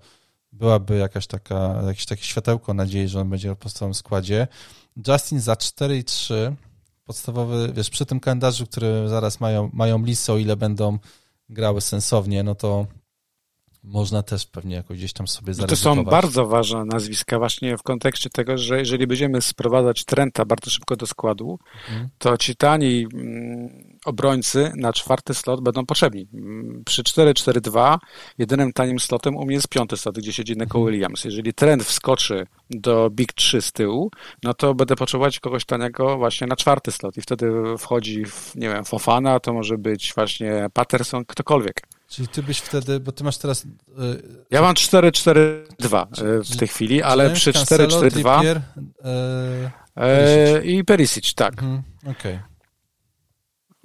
[0.52, 4.48] byłaby jakaś taka, jakieś takie światełko nadziei, że on będzie w podstawowym składzie.
[5.08, 6.54] Justin za 4,3
[7.04, 10.98] podstawowy, wiesz, przy tym kalendarzu, który zaraz mają, mają listę, o ile będą
[11.48, 12.86] grały sensownie, no to
[13.84, 15.84] można też pewnie jakoś gdzieś tam sobie zaryzykować.
[15.84, 20.44] No to są bardzo ważne nazwiska właśnie w kontekście tego, że jeżeli będziemy sprowadzać Trenta
[20.44, 21.58] bardzo szybko do składu,
[21.88, 22.08] mhm.
[22.18, 26.28] to ci tani mm, obrońcy na czwarty slot będą potrzebni.
[26.84, 27.98] Przy 4-4-2
[28.38, 30.86] jedynym tanim slotem u mnie jest piąty slot, gdzie siedzi Neko mhm.
[30.86, 31.24] Williams.
[31.24, 34.10] Jeżeli Trent wskoczy do Big 3 z tyłu,
[34.42, 38.68] no to będę potrzebować kogoś taniego właśnie na czwarty slot i wtedy wchodzi, w, nie
[38.68, 41.82] wiem, Fofana, to może być właśnie Patterson, ktokolwiek.
[42.08, 43.64] Czyli ty byś wtedy, bo ty masz teraz...
[43.64, 48.60] Yy, ja mam 4-4-2 e, w tej chwili, ale przy 4-4-2...
[49.96, 51.52] Yy, I Perisic, tak.
[51.52, 52.12] Mhm, Okej.
[52.12, 52.49] Okay.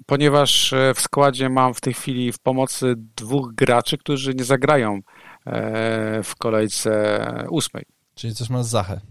[0.05, 4.99] Ponieważ w składzie mam w tej chwili w pomocy dwóch graczy, którzy nie zagrają
[6.23, 7.83] w kolejce ósmej.
[8.15, 9.01] Czyli coś masz Zachę?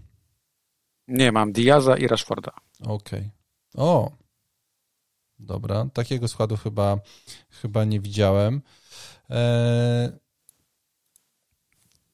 [1.07, 2.51] Nie, mam Diaza i Rashforda.
[2.81, 3.19] Okej.
[3.19, 3.85] Okay.
[3.85, 4.11] O!
[5.39, 6.97] Dobra, takiego składu chyba,
[7.49, 8.61] chyba nie widziałem.
[9.29, 10.09] Eee,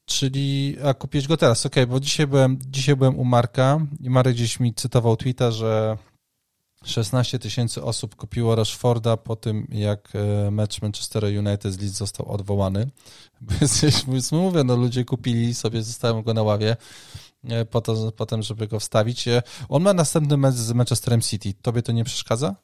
[0.06, 4.34] czyli, a kupiłeś go teraz, ok, bo dzisiaj byłem, dzisiaj byłem u Marka i Marek
[4.34, 5.98] gdzieś mi cytował tweeta, że
[6.86, 12.32] 16 tysięcy osób kupiło Rashforda po tym, jak e, mecz Manchester United z Leeds został
[12.32, 12.90] odwołany.
[14.08, 16.78] Więc mówię, no ludzie kupili sobie, zostałem go na ławie
[17.44, 19.28] e, po to, potem, żeby go wstawić.
[19.28, 21.54] E, on ma następny mecz z Manchesterem City.
[21.62, 22.56] Tobie to nie przeszkadza?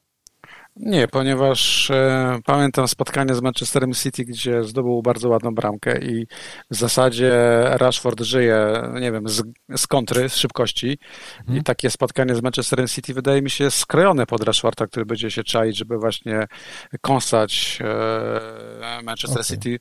[0.79, 6.27] Nie, ponieważ e, pamiętam spotkanie z Manchesterem City, gdzie zdobył bardzo ładną bramkę i
[6.71, 7.31] w zasadzie
[7.63, 9.43] Rashford żyje, nie wiem, z,
[9.77, 10.99] z kontry, z szybkości
[11.37, 11.57] hmm.
[11.57, 15.43] i takie spotkanie z Manchesterem City wydaje mi się skrojone pod Rashforda, który będzie się
[15.43, 16.47] czaić, żeby właśnie
[17.01, 19.57] kąsać e, Manchester okay.
[19.57, 19.79] City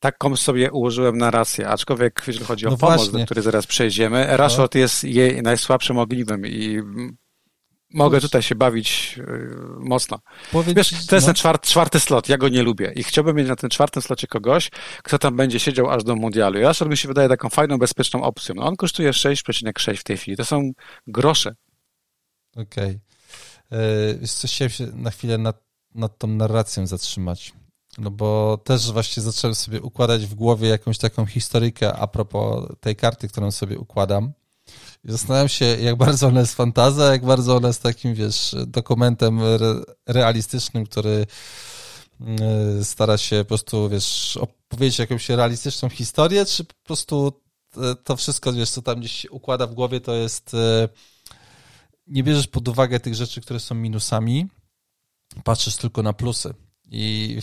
[0.00, 3.18] taką sobie ułożyłem narrację, aczkolwiek jeśli chodzi o no pomoc, właśnie.
[3.18, 4.80] do której zaraz przejdziemy, Rashford no.
[4.80, 6.82] jest jej najsłabszym ogniwem i
[7.94, 10.18] Mogę tutaj się bawić yy, mocno.
[10.52, 11.32] Powiedz, Wiesz, to jest no.
[11.32, 14.26] ten czwarty, czwarty slot, ja go nie lubię i chciałbym mieć na tym czwartym slocie
[14.26, 14.70] kogoś,
[15.02, 16.58] kto tam będzie siedział aż do mundialu.
[16.58, 18.54] Ja mi się wydaje taką fajną, bezpieczną opcją.
[18.54, 20.36] No, on kosztuje 6,6 w tej chwili.
[20.36, 20.72] To są
[21.06, 21.54] grosze.
[22.56, 23.00] Okej.
[23.70, 24.18] Okay.
[24.20, 25.62] Yy, chciałem się na chwilę nad,
[25.94, 27.52] nad tą narracją zatrzymać.
[27.98, 32.96] No bo też właśnie zacząłem sobie układać w głowie jakąś taką historykę a propos tej
[32.96, 34.32] karty, którą sobie układam.
[35.04, 39.82] Zastanawiam się, jak bardzo ona jest fantazja, jak bardzo ona jest takim, wiesz, dokumentem re
[40.06, 41.26] realistycznym, który
[42.80, 47.32] y, stara się po prostu, wiesz, opowiedzieć jakąś realistyczną historię, czy po prostu
[48.04, 50.88] to wszystko, wiesz, co tam gdzieś układa w głowie, to jest y,
[52.06, 54.46] nie bierzesz pod uwagę tych rzeczy, które są minusami,
[55.44, 56.54] patrzysz tylko na plusy.
[56.90, 57.38] I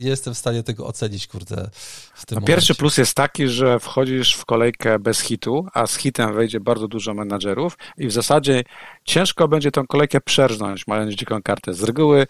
[0.00, 1.70] nie jestem w stanie tego ocenić, kurde,
[2.14, 5.96] w tym no Pierwszy plus jest taki, że wchodzisz w kolejkę bez hitu, a z
[5.96, 8.62] hitem wejdzie bardzo dużo menadżerów i w zasadzie
[9.04, 11.74] ciężko będzie tą kolejkę przerżnąć, mając dziką kartę.
[11.74, 12.26] Z reguły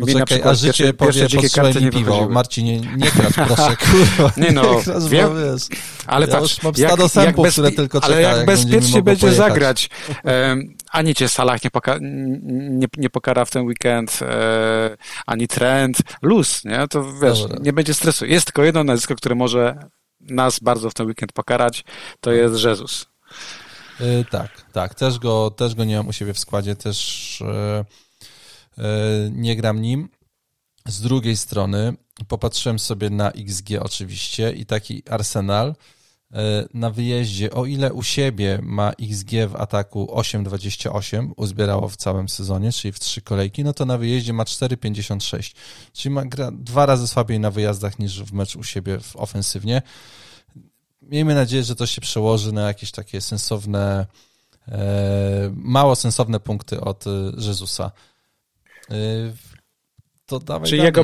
[0.00, 2.28] Poczekaj, a życie pierwsze, powie, pierwsze dzikie karty nie piwo.
[2.28, 4.32] Marcin, nie, nie grać, proszę, kurwa.
[4.36, 4.62] Nie no,
[5.10, 5.62] wiem, wiesz,
[6.06, 9.02] ale ja patrz, mam jak, stado jak bez, które tylko czeka, ale jak, jak bezpiecznie
[9.02, 9.88] będzie zagrać.
[10.24, 14.96] Um, ani cię Salah nie, poka nie, nie pokara w ten weekend, e,
[15.26, 16.88] ani Trend, luz, nie?
[16.88, 17.58] To wiesz, Dobra.
[17.62, 18.26] nie będzie stresu.
[18.26, 19.78] Jest tylko jedno nazwisko, które może
[20.20, 21.84] nas bardzo w ten weekend pokarać,
[22.20, 23.06] to jest Jezus.
[24.00, 24.94] Yy, tak, tak.
[24.94, 27.42] Też go, też go nie mam u siebie w składzie, też
[28.76, 30.08] yy, yy, nie gram nim.
[30.86, 31.96] Z drugiej strony
[32.28, 35.95] popatrzyłem sobie na XG oczywiście i taki Arsenal E,
[36.74, 42.72] na wyjeździe, o ile u siebie ma XG w ataku 8,28, uzbierało w całym sezonie,
[42.72, 45.54] czyli w trzy kolejki, no to na wyjeździe ma 4,56,
[45.92, 49.82] czyli ma gra dwa razy słabiej na wyjazdach niż w mecz u siebie w ofensywnie.
[51.02, 54.06] Miejmy nadzieję, że to się przełoży na jakieś takie sensowne,
[54.68, 57.04] e, mało sensowne punkty od
[57.38, 57.90] Jezusa.
[60.26, 61.02] To dawaj Czyli jego,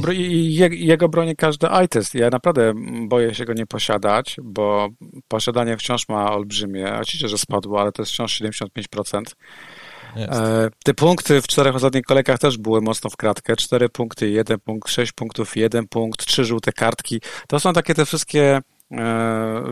[0.70, 2.14] jego broni każdy iTest.
[2.14, 2.72] Ja naprawdę
[3.08, 4.88] boję się go nie posiadać, bo
[5.28, 6.94] posiadanie wciąż ma olbrzymie.
[7.00, 9.22] Oczywiście, że spadło, ale to jest wciąż 75%.
[10.16, 10.32] Jest.
[10.32, 13.56] E, te punkty w czterech ostatnich kolejkach też były mocno w kratkę.
[13.56, 17.20] Cztery punkty, jeden punkt, sześć punktów, jeden punkt, trzy żółte kartki.
[17.48, 18.60] To są takie te wszystkie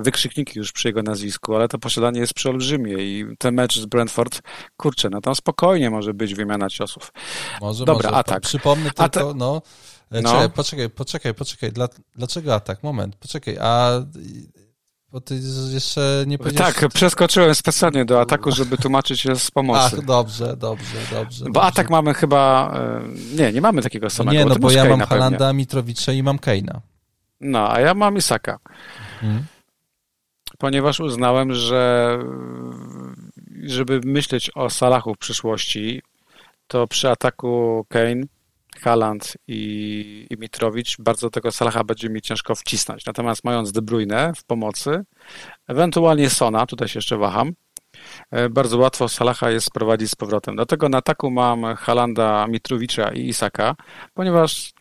[0.01, 4.43] wykrzykniki już przy jego nazwisku, ale to posiadanie jest przeolbrzymie i ten mecz z Brentford,
[4.77, 7.13] kurczę, no tam spokojnie może być wymiana ciosów.
[7.61, 8.19] Może, Dobra, może.
[8.19, 8.43] atak.
[8.43, 9.63] Przypomnę tylko, no,
[10.11, 10.31] e, no.
[10.31, 11.73] Czekaj, poczekaj, poczekaj, poczekaj.
[11.73, 12.83] Dla, dlaczego atak?
[12.83, 13.57] Moment, poczekaj.
[13.61, 14.01] A
[15.13, 16.75] bo ty jeszcze nie powiedziałeś...
[16.75, 19.97] Tak, przeskoczyłem specjalnie do ataku, żeby tłumaczyć się z pomocy.
[19.99, 21.45] Ach, dobrze, dobrze, dobrze.
[21.45, 21.69] Bo dobrze.
[21.69, 22.73] atak mamy chyba...
[22.77, 23.03] E,
[23.37, 24.39] nie, nie mamy takiego samego.
[24.39, 26.81] Nie, no bo ja mam Halanda, Mitrowicza i mam Keina.
[27.41, 28.59] No, a ja mam Isaka.
[29.21, 29.45] Hmm.
[30.59, 32.19] Ponieważ uznałem, że
[33.63, 36.03] żeby myśleć o Salachu w przyszłości,
[36.67, 38.23] to przy ataku Kane
[38.81, 43.07] Haaland i, i Mitrowicz, bardzo tego Salaha będzie mi ciężko wcisnąć.
[43.07, 45.05] Natomiast mając De Bruyne w pomocy,
[45.69, 47.53] ewentualnie Sona, tutaj się jeszcze waham,
[48.31, 50.57] e, bardzo łatwo Salaha jest sprowadzić z powrotem.
[50.57, 53.77] Dlatego na ataku mam Halanda, Mitrowicza i Isaka,
[54.15, 54.73] ponieważ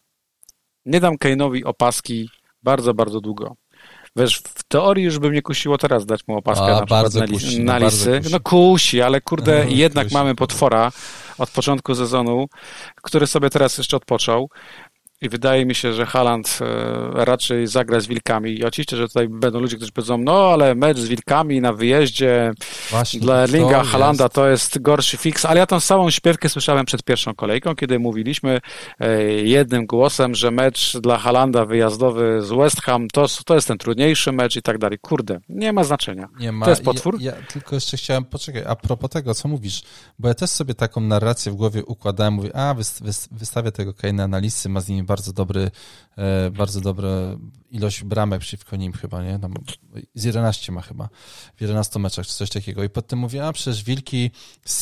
[0.86, 2.30] nie dam Kane'owi opaski
[2.64, 3.56] bardzo, bardzo długo.
[4.16, 7.64] Wiesz, w teorii już by mnie kusiło teraz dać mu opaskę A, na na, kusi,
[7.64, 8.22] na lisy.
[8.32, 10.14] No kusi, ale kurde, no, jednak kusi.
[10.14, 10.92] mamy potwora
[11.38, 12.48] od początku sezonu,
[12.96, 14.50] który sobie teraz jeszcze odpoczął.
[15.22, 18.60] I wydaje mi się, że Haland e, raczej zagra z Wilkami.
[18.60, 22.52] I oczywiście, że tutaj będą ludzie, którzy powiedzą, no ale mecz z Wilkami na wyjeździe
[22.90, 27.04] Właśnie, dla Erlinga Halanda to jest gorszy fix, ale ja tą samą śpiewkę słyszałem przed
[27.04, 28.62] pierwszą kolejką, kiedy mówiliśmy
[29.00, 33.78] e, jednym głosem, że mecz dla Halanda wyjazdowy z West Ham to, to jest ten
[33.78, 35.00] trudniejszy mecz i tak dalej.
[35.00, 36.28] Kurde, nie ma znaczenia.
[36.40, 36.66] Nie ma.
[36.66, 37.18] To jest potwór.
[37.22, 39.82] Ja, ja tylko jeszcze chciałem, poczekaj, a propos tego, co mówisz,
[40.20, 42.76] bo ja też sobie taką narrację w głowie układałem, mówię, a
[43.32, 45.72] wystawię tego Kane'a na listy, ma z nimi bardzo dobry,
[46.18, 47.10] e, bardzo dobra
[47.72, 49.40] ilość bramek przeciwko nim chyba, nie?
[49.40, 49.54] Tam
[50.16, 51.10] z 11 ma chyba,
[51.56, 52.84] w 11 meczach czy coś takiego.
[52.84, 54.32] I potem mówię, a przecież Wilki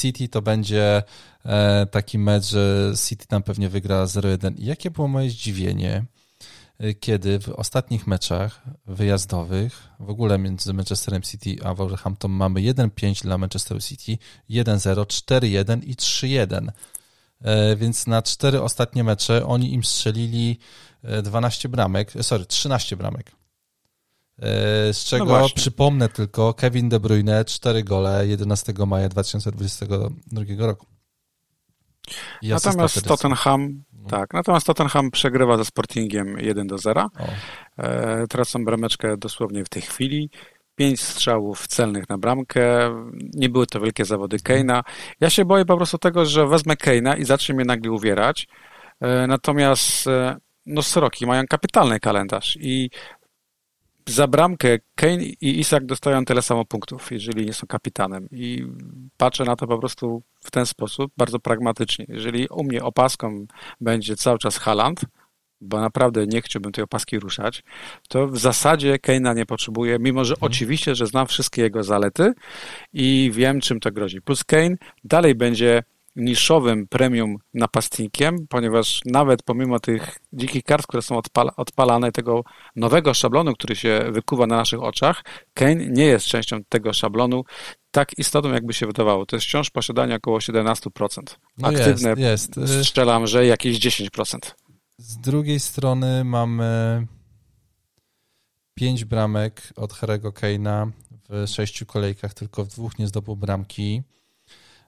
[0.01, 1.03] City to będzie
[1.45, 4.59] e, taki mecz, że City tam pewnie wygra 0-1.
[4.59, 6.05] I jakie było moje zdziwienie,
[6.79, 13.23] e, kiedy w ostatnich meczach wyjazdowych, w ogóle między Manchesterem City a Wolverhampton mamy 1-5
[13.23, 14.17] dla Manchester City,
[14.49, 16.71] 1-0, 4-1 i 3-1.
[17.41, 20.59] E, więc na cztery ostatnie mecze oni im strzelili
[21.23, 23.31] 12 e, bramek, e, sorry, 13 bramek.
[24.91, 30.85] Z czego no przypomnę tylko Kevin De Bruyne 4 gole 11 maja 2022 roku.
[32.41, 34.09] I natomiast Tottenham, no.
[34.09, 37.09] tak, natomiast Tottenham przegrywa ze Sportingiem 1 do 0.
[37.77, 40.29] E, tracą brameczkę dosłownie w tej chwili
[40.77, 42.89] pięć strzałów celnych na bramkę.
[43.33, 44.83] Nie były to wielkie zawody Keina.
[45.19, 48.47] Ja się boję po prostu tego, że wezmę Keina i zacznie mnie nagle uwierać.
[49.01, 52.89] E, natomiast e, no Sroki mają kapitalny kalendarz i
[54.05, 58.27] za bramkę Kane i Isak dostają tyle samo punktów, jeżeli nie są kapitanem.
[58.31, 58.67] I
[59.17, 62.05] patrzę na to po prostu w ten sposób, bardzo pragmatycznie.
[62.09, 63.45] Jeżeli u mnie opaską
[63.81, 65.01] będzie cały czas Haland,
[65.61, 67.63] bo naprawdę nie chciałbym tej opaski ruszać,
[68.09, 70.51] to w zasadzie Keina nie potrzebuję, mimo że mhm.
[70.51, 72.33] oczywiście, że znam wszystkie jego zalety
[72.93, 74.21] i wiem, czym to grozi.
[74.21, 75.83] Plus Kane dalej będzie
[76.17, 82.43] niszowym premium napastnikiem, ponieważ nawet pomimo tych dzikich kart, które są odpala, odpalane, tego
[82.75, 87.43] nowego szablonu, który się wykuwa na naszych oczach, Kane nie jest częścią tego szablonu
[87.91, 89.25] tak istotą, jakby się wydawało.
[89.25, 91.19] To jest wciąż posiadanie około 17%.
[91.57, 92.85] No Aktywne jest, jest.
[92.85, 94.37] strzelam, że jakieś 10%.
[94.99, 97.07] Z drugiej strony mamy
[98.73, 100.91] pięć bramek od Harry'ego Kane'a
[101.29, 104.03] w sześciu kolejkach, tylko w dwóch nie zdobył bramki.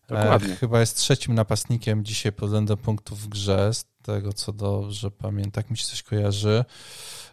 [0.08, 0.54] Dokładnie.
[0.54, 5.12] E, chyba jest trzecim napastnikiem dzisiaj pod względem punktów w grze, z tego co dobrze
[5.12, 6.66] pamiętam, tak mi się coś kojarzy.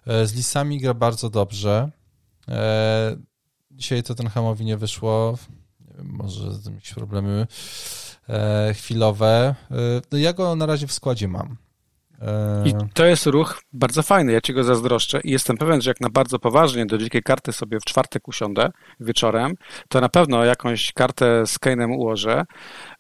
[0.06, 1.90] E, z Lisami gra bardzo dobrze.
[2.48, 3.16] E,
[3.70, 5.38] dzisiaj to ten Hamowi nie wyszło.
[5.80, 7.46] Nie wiem, może jakieś problemy
[8.74, 9.54] chwilowe.
[10.12, 11.56] No ja go na razie w składzie mam.
[12.64, 16.00] I to jest ruch bardzo fajny, ja ci go zazdroszczę i jestem pewien, że jak
[16.00, 19.54] na bardzo poważnie do dzikiej karty sobie w czwartek usiądę wieczorem,
[19.88, 22.44] to na pewno jakąś kartę z Kane'em ułożę,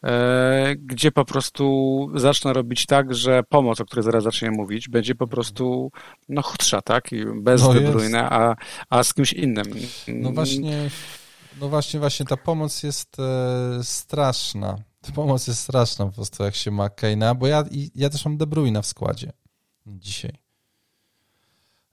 [0.04, 1.66] e, gdzie po prostu
[2.14, 5.90] zacznę robić tak, że pomoc, o której zaraz zacznie mówić, będzie po prostu
[6.28, 7.12] no chudsza, tak?
[7.12, 8.54] I bez no Bruyne, a,
[8.90, 9.66] a z kimś innym.
[10.08, 10.90] No właśnie,
[11.60, 16.54] no właśnie, właśnie ta pomoc jest e, straszna ta pomoc jest straszna po prostu, jak
[16.54, 17.64] się ma Kane'a, bo ja,
[17.94, 19.32] ja też mam De Bruyne w składzie
[19.86, 20.38] dzisiaj.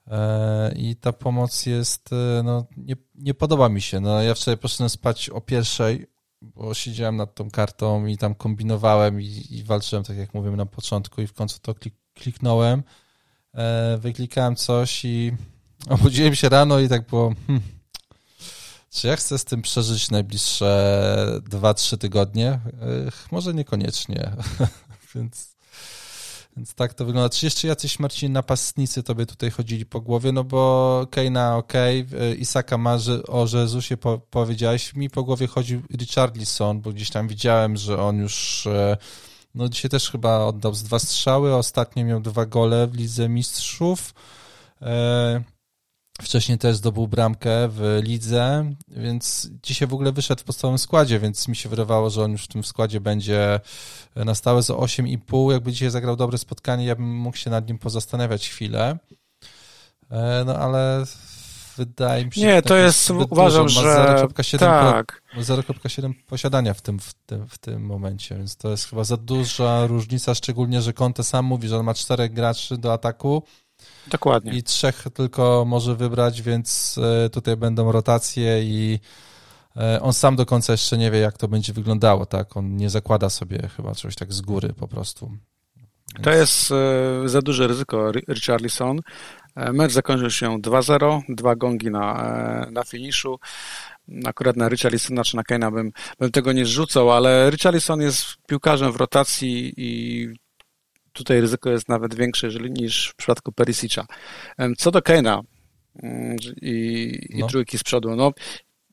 [0.06, 4.00] E, I ta pomoc jest, e, no, nie, nie podoba mi się.
[4.00, 6.06] No, ja wczoraj poszedłem spać o pierwszej,
[6.42, 10.66] bo siedziałem nad tą kartą i tam kombinowałem i, i walczyłem, tak jak mówiłem na
[10.66, 12.82] początku, i w końcu to klik, kliknąłem,
[13.54, 15.32] e, wyklikałem coś i
[15.90, 17.62] obudziłem się rano i tak było, hmm,
[18.94, 22.60] czy ja chcę z tym przeżyć najbliższe 2-3 tygodnie?
[23.30, 24.30] Może niekoniecznie.
[25.14, 25.54] Więc
[26.56, 27.28] Więc tak to wygląda.
[27.28, 30.32] Czy jeszcze jacyś Marcin napastnicy tobie tutaj chodzili po głowie?
[30.32, 31.72] No bo Keina ok,
[32.38, 34.94] Isaka Marzy, o Jezusie po, powiedziałeś.
[34.94, 38.96] Mi po głowie chodził Richarlison, bo gdzieś tam widziałem, że on już e,
[39.54, 44.14] no dzisiaj też chyba oddał z dwa strzały, ostatnio miał dwa gole w Lidze Mistrzów.
[46.22, 51.48] Wcześniej też zdobył bramkę w lidze, więc dzisiaj w ogóle wyszedł w podstawowym składzie, więc
[51.48, 53.60] mi się wydawało, że on już w tym składzie będzie
[54.16, 55.52] na stałe za 8,5.
[55.52, 58.98] Jakby dzisiaj zagrał dobre spotkanie, ja bym mógł się nad nim pozastanawiać chwilę.
[60.10, 61.04] E, no ale
[61.76, 63.82] wydaje mi się, Nie, to jest, uważam, dużo.
[63.82, 65.22] że 0,7 tak.
[65.36, 69.86] 0,7 posiadania w tym, w, tym, w tym momencie, więc to jest chyba za duża
[69.86, 73.42] różnica, szczególnie, że Conte sam mówi, że on ma czterech graczy do ataku,
[74.06, 74.52] Dokładnie.
[74.52, 78.98] I trzech tylko może wybrać, więc e, tutaj będą rotacje i
[79.76, 82.56] e, on sam do końca jeszcze nie wie, jak to będzie wyglądało, tak?
[82.56, 85.32] On nie zakłada sobie chyba czegoś tak z góry po prostu.
[86.22, 89.00] To jest e, za duże ryzyko, Richarlison.
[89.56, 93.38] Mecz zakończył się 2-0, dwa gongi na, na finiszu.
[94.24, 98.92] Akurat na Richarlisona czy na Kane'a bym, bym tego nie zrzucał, ale Richarlison jest piłkarzem
[98.92, 100.28] w rotacji i
[101.14, 104.06] tutaj ryzyko jest nawet większe niż w przypadku Perisicza.
[104.78, 105.40] Co do Kane'a
[106.02, 107.46] mm, i, no.
[107.46, 108.32] i trójki z przodu, no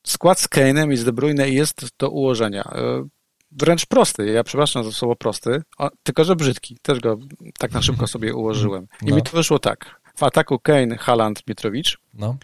[0.04, 2.64] skład z Kane'em i z De Bruyne jest do ułożenia.
[2.64, 3.08] E,
[3.52, 4.26] wręcz prosty.
[4.26, 5.62] Ja przepraszam za słowo prosty,
[6.04, 6.78] tylko że brzydki.
[6.82, 7.18] Też go
[7.58, 8.88] tak na szybko sobie ułożyłem.
[9.02, 9.16] I no.
[9.16, 10.02] mi to wyszło tak.
[10.16, 11.98] W ataku Kane, Haaland, Mitrowicz.
[12.14, 12.38] No.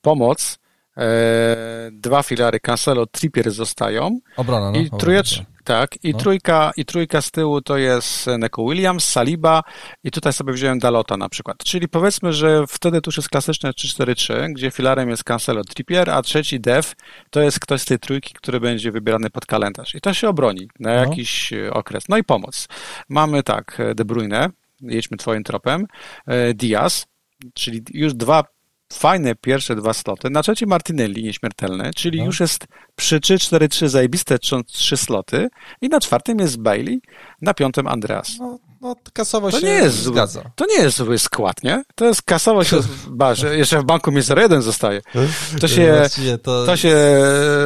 [0.00, 0.58] Pomoc.
[0.96, 4.18] E, dwa filary Cancelo, Trippier zostają.
[4.36, 4.78] Obrona, no.
[4.78, 6.18] I trójecz, tak, i, no.
[6.18, 9.62] trójka, i trójka z tyłu to jest Neko Williams, Saliba
[10.04, 11.64] i tutaj sobie wziąłem Dalota na przykład.
[11.64, 16.22] Czyli powiedzmy, że wtedy to już jest klasyczne 3-4-3, gdzie filarem jest Cancelo Trippier, a
[16.22, 16.88] trzeci Dev
[17.30, 19.94] to jest ktoś z tej trójki, który będzie wybierany pod kalendarz.
[19.94, 21.00] I to się obroni na no.
[21.00, 21.74] jakiś no.
[21.74, 22.04] okres.
[22.08, 22.68] No i pomoc.
[23.08, 25.86] Mamy tak, De Bruyne, jedźmy twoim tropem,
[26.26, 27.06] e, Diaz,
[27.54, 28.44] czyli już dwa
[28.94, 30.30] fajne pierwsze dwa sloty.
[30.30, 32.24] Na trzeci Martinelli nieśmiertelny, czyli no.
[32.24, 35.48] już jest przy 3-4-3 zajebiste trzy sloty
[35.80, 37.00] i na czwartym jest Bailey,
[37.40, 38.36] na piątym Andreas.
[38.38, 40.40] No, no kasowo to się nie jest zgadza.
[40.40, 41.84] Zły, to nie jest zły skład, nie?
[41.94, 42.76] To jest kasowo się,
[43.10, 45.00] ba, że jeszcze w banku mi 0-1 zostaje.
[45.60, 46.06] To się,
[46.42, 46.96] to, to się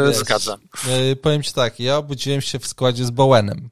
[0.06, 0.58] wiesz, zgadza.
[0.88, 3.70] E, powiem ci tak, ja obudziłem się w składzie z Bowenem.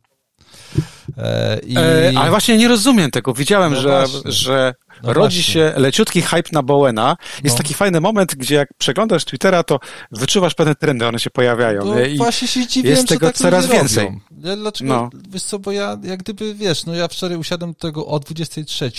[1.19, 1.77] E, I...
[1.77, 3.35] E, ale właśnie nie rozumiem tego.
[3.35, 5.55] Widziałem, no że, że no rodzi właśnie.
[5.55, 7.17] się leciutki hype na Bowena.
[7.45, 7.63] Jest no.
[7.63, 11.85] taki fajny moment, gdzie jak przeglądasz Twittera, to wyczuwasz pewne trendy, one się pojawiają.
[11.85, 14.21] No, I właśnie się dziwię, jest tego tak coraz więcej.
[14.45, 14.95] Ja, dlaczego?
[14.95, 15.11] No.
[15.31, 18.93] Wiesz co, bo ja jak gdyby, wiesz, no ja wczoraj usiadłem do tego o 23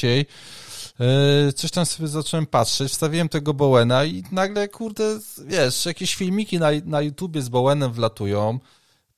[1.00, 6.60] e, coś tam sobie zacząłem patrzeć, wstawiłem tego Bowena i nagle, kurde, wiesz, jakieś filmiki
[6.60, 8.60] na, na YouTubie z Bowenem wlatują,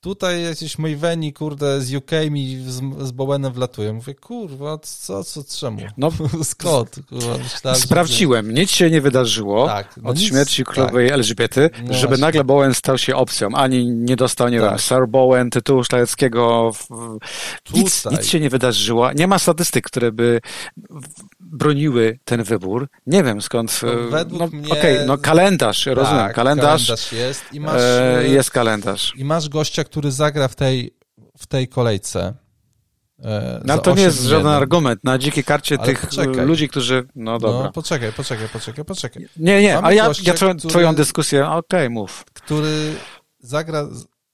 [0.02, 3.94] Tutaj jakieś Maveni, kurde, z UK mi z, z Bowenem wlatują.
[3.94, 5.82] Mówię, kurwa, co, co, czemu?
[5.98, 6.12] No,
[6.44, 7.00] Skąd?
[7.10, 8.54] Kurwa, myślałem, Sprawdziłem, że...
[8.54, 11.18] nic się nie wydarzyło tak, no od nic, śmierci królowej tak.
[11.18, 12.22] Elżbiety, no żeby właśnie.
[12.22, 13.50] nagle Bowen stał się opcją.
[13.56, 14.70] Ani nie dostał, nie tak.
[14.70, 16.72] wiem, Sir Bowen, tytułu szlacheckiego.
[17.74, 19.14] Nic, nic się nie wydarzyło.
[19.14, 20.42] Nie ma statystyk, które by
[21.52, 22.88] broniły ten wybór.
[23.08, 23.82] Nie wiem skąd.
[23.84, 24.74] No, e, według no, mnie...
[24.74, 26.34] Okej, okay, no kalendarz, tak, rozumiem.
[26.34, 27.82] Kalendarz, kalendarz jest i masz...
[27.82, 29.14] E, jest kalendarz.
[29.16, 30.94] I masz gościa, który zagra w tej,
[31.38, 32.34] w tej kolejce.
[33.24, 35.04] E, no to nie jest żaden argument.
[35.04, 36.46] Na dzikiej karcie ale tych poczekaj.
[36.46, 37.08] ludzi, którzy...
[37.16, 37.64] No dobra.
[37.64, 39.28] No, poczekaj, poczekaj, poczekaj, poczekaj.
[39.38, 41.46] Nie, nie, Mamy ale ja, gościa, ja twoją, który, twoją dyskusję...
[41.46, 42.26] Okej, okay, mów.
[42.34, 42.94] Który
[43.40, 43.88] zagra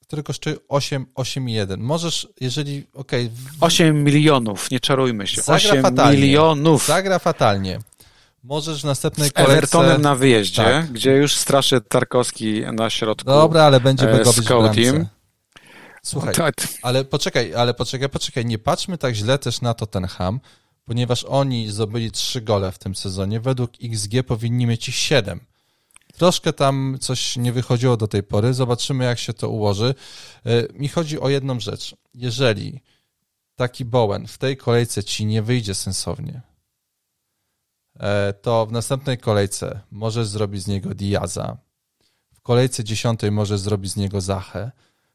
[0.08, 1.78] który kosztuje 8, 8,1.
[1.78, 3.26] Możesz, jeżeli, okej.
[3.26, 5.42] Okay, 8 milionów, nie czarujmy się.
[5.42, 6.22] Zagra 8 fatalnie.
[6.22, 6.86] milionów.
[6.86, 7.80] Zagra fatalnie.
[8.44, 9.58] Możesz w następnej kolejce...
[9.58, 10.92] Evertonem na wyjeździe, tak.
[10.92, 13.30] gdzie już straszy Tarkowski na środku.
[13.30, 15.10] Dobra, ale będzie w bramce.
[16.04, 16.54] Słuchaj, tak.
[16.82, 20.40] ale poczekaj, ale poczekaj, poczekaj, nie patrzmy tak źle też na to ten ham,
[20.86, 23.40] ponieważ oni zdobyli trzy gole w tym sezonie.
[23.40, 25.40] Według XG powinni mieć ich 7.
[26.18, 28.54] Troszkę tam coś nie wychodziło do tej pory.
[28.54, 29.96] Zobaczymy, jak się to ułoży.
[30.46, 31.96] E, mi chodzi o jedną rzecz.
[32.14, 32.82] Jeżeli
[33.56, 36.42] taki Bowen w tej kolejce ci nie wyjdzie sensownie,
[38.00, 41.58] e, to w następnej kolejce możesz zrobić z niego Diaza.
[42.34, 44.72] W kolejce dziesiątej możesz zrobić z niego Zachę.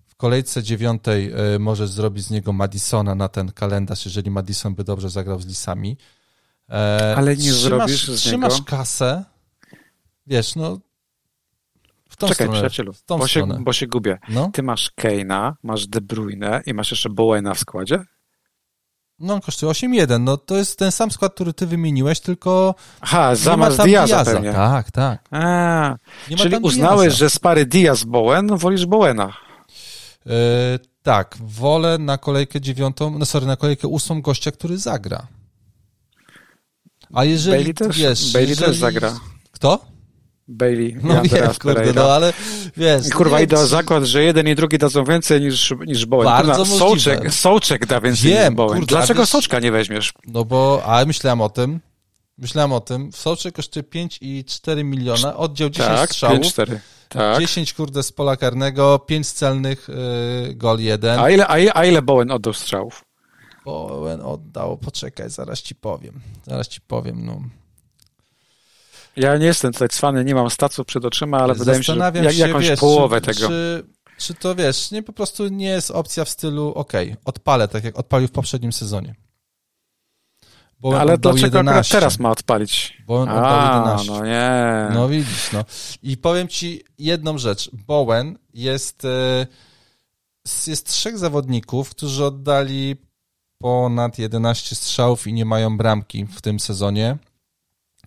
[0.06, 4.84] W kolejce dziewiątej e, możesz zrobić z niego Madisona na ten kalendarz, jeżeli Madison by
[4.84, 5.96] dobrze zagrał z Lisami.
[7.16, 8.18] Ale nie trzymasz, zrobisz z niego...
[8.18, 9.24] Trzymasz kasę,
[10.26, 10.78] wiesz, no
[12.20, 14.18] tą Czekaj, stronę, przyjacielu, tą bo, się, bo się gubię.
[14.28, 14.50] No?
[14.52, 18.04] Ty masz Keina, masz De Bruyne i masz jeszcze Bowena w składzie?
[19.18, 20.20] No, on kosztuje 8,1.
[20.20, 22.74] No, to jest ten sam skład, który ty wymieniłeś, tylko.
[23.00, 24.52] Aha, zamiast Diaza, Diaza pewnie.
[24.52, 25.24] Tak, tak.
[25.30, 25.96] A,
[26.36, 27.16] czyli uznałeś, Diaza.
[27.16, 29.32] że z pary Diaz-Bowen wolisz Bowena.
[30.26, 30.32] Yy,
[31.02, 35.26] tak, wolę na kolejkę dziewiątą, no sorry, na kolejkę ósmą gościa, który zagra.
[37.14, 38.66] A jeżeli, Bailey też, wiesz, Bailey jeżeli...
[38.66, 39.14] też zagra.
[39.52, 39.89] Kto?
[40.50, 40.96] Bailey.
[41.02, 42.32] No wiem, kurde, no ale
[42.76, 43.06] wiesz...
[43.06, 46.24] I kurwa, nie, idę zakład, że jeden i drugi dadzą więcej niż, niż Bowen.
[46.24, 46.78] Bardzo kurwa.
[46.78, 48.78] Sołczek, Sołczek da więcej Wiem, niż Bowen.
[48.78, 50.12] kurde, Dlaczego wiesz- Sołczka nie weźmiesz?
[50.26, 51.80] No bo, a myślałem o tym,
[52.38, 56.78] myślałem o tym, w Soczy kosztuje 5,4 miliona, oddział 10 Tak, strzałów, 5-4.
[57.08, 57.40] Tak.
[57.40, 59.88] 10 kurde z pola karnego, 5 celnych,
[60.48, 61.18] yy, gol 1.
[61.20, 63.04] A ile, a, ile, a ile Bowen oddał strzałów?
[63.64, 67.40] Bowen oddał, poczekaj, zaraz ci powiem, zaraz ci powiem, no.
[69.16, 72.12] Ja nie jestem tutaj cwany, nie mam staców przed oczyma, ale wydaje mi się, że
[72.14, 73.48] jak, się, jakąś wiesz, połowę czy, tego.
[73.48, 73.86] Czy,
[74.18, 77.98] czy to, wiesz, nie po prostu nie jest opcja w stylu, okej, odpalę, tak jak
[77.98, 79.14] odpalił w poprzednim sezonie.
[80.80, 81.94] Bowen ale dlaczego akurat 11.
[81.94, 83.02] teraz ma odpalić?
[83.06, 84.12] Bowen oddał A, 11.
[84.12, 84.88] no nie.
[84.94, 85.64] No widzisz, no.
[86.02, 87.70] I powiem ci jedną rzecz.
[87.72, 89.46] Bowen jest, e,
[90.66, 92.96] jest trzech zawodników, którzy oddali
[93.58, 97.18] ponad 11 strzałów i nie mają bramki w tym sezonie.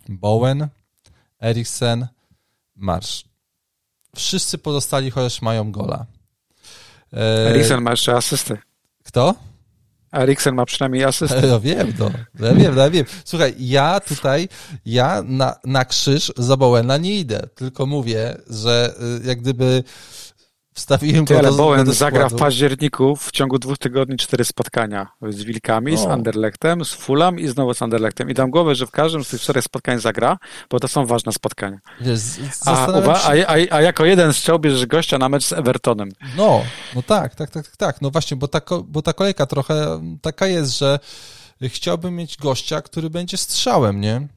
[0.08, 0.68] Bowen,
[1.44, 2.06] Eriksen,
[2.76, 3.24] Marsz.
[4.16, 6.06] Wszyscy pozostali chociaż mają gola.
[7.12, 8.58] E, Eriksen ma jeszcze asysty.
[9.04, 9.34] Kto?
[10.12, 11.46] Eriksen ma przynajmniej asystę.
[11.46, 12.10] Ja wiem, no.
[12.40, 13.04] Ja wiem, ja wiem.
[13.24, 14.48] Słuchaj, ja tutaj,
[14.86, 19.84] ja na, na krzyż za Bowena nie idę, tylko mówię, że y, jak gdyby
[20.74, 25.06] wstawiłem Ty, go Bowen zagra w październiku w ciągu dwóch tygodni cztery spotkania.
[25.28, 26.12] Z Wilkami, z O.
[26.12, 28.30] Anderlechtem, z Fulham i znowu z Anderlechtem.
[28.30, 30.38] I dam głowę, że w każdym z tych czterech spotkań zagra,
[30.70, 31.78] bo to są ważne spotkania.
[32.00, 32.20] Wiesz,
[32.66, 36.08] A, uwa- a, a, a jako jeden strzał bierzesz gościa na mecz z Evertonem.
[36.36, 36.62] no,
[36.94, 40.46] no tak, tak, tak, tak, tak, no właśnie, bo ta, bo ta kolejka trochę taka
[40.46, 40.98] jest, że
[41.62, 44.28] chciałbym mieć gościa, który będzie strzałem, nie?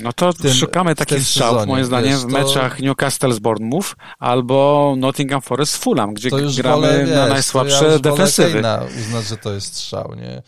[0.00, 3.38] No to tym- szukamy takich strzałów, sezonie, moim zdaniem, wiesz, w to- meczach Newcastle z
[3.38, 8.62] Bournemouth albo Nottingham Forest z Fulham, gdzie To gramy wolę, na to najsłabsze ja defensywy.
[9.00, 10.42] Uznać, że to jest strzał, nie?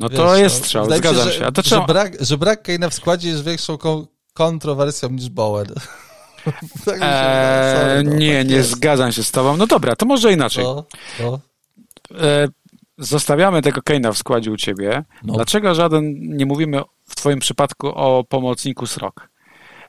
[0.00, 1.46] No Wiesz, to jest no, strzał, zgadzam że, się.
[1.46, 1.86] A to że, trzeba...
[1.86, 5.66] brak, że brak Kane'a w składzie jest większą kon- kontrowersją niż Bowen.
[6.84, 8.70] tak się Eee, sorry, no, nie, tak nie jest.
[8.70, 9.56] zgadzam się z tobą.
[9.56, 10.64] No dobra, to może inaczej.
[10.64, 10.84] No,
[11.20, 11.40] no.
[12.20, 12.48] E,
[12.98, 15.04] zostawiamy tego Kane'a w składzie u ciebie.
[15.24, 15.34] No.
[15.34, 16.80] Dlaczego żaden nie mówimy
[17.10, 19.30] w twoim przypadku o pomocniku Srok?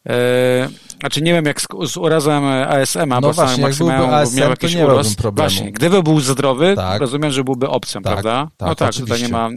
[0.09, 0.69] E,
[0.99, 4.45] znaczy nie wiem jak z, z urazem ASM-a, No bo właśnie, jak byłby ASM, miał
[4.45, 5.15] to jakiś nie uraz.
[5.15, 5.49] problemu.
[5.49, 7.01] Właśnie, gdyby był zdrowy, Tak.
[7.01, 8.49] rozumiem, że byłby opcją, Tak, prawda?
[8.57, 9.13] tak, no tak, oczywiście.
[9.15, 9.49] tutaj nie ma,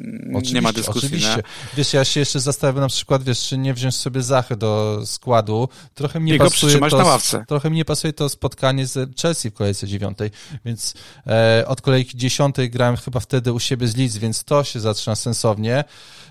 [0.54, 1.00] nie ma dyskusji.
[1.06, 1.36] Oczywiście.
[1.36, 1.42] Nie?
[1.76, 5.68] Wiesz, ja się jeszcze zastanawiam na przykład, wiesz, czy nie wziąć sobie Zachy do składu.
[5.94, 7.44] Trochę mi nie pasuje to, na ławce.
[7.48, 10.30] Trochę mi nie pasuje to spotkanie z Chelsea w kolejce dziewiątej,
[10.64, 10.94] więc
[11.26, 15.16] e, od kolejki dziesiątej grałem chyba wtedy u siebie z Leeds, więc to się zaczyna
[15.16, 15.84] sensownie.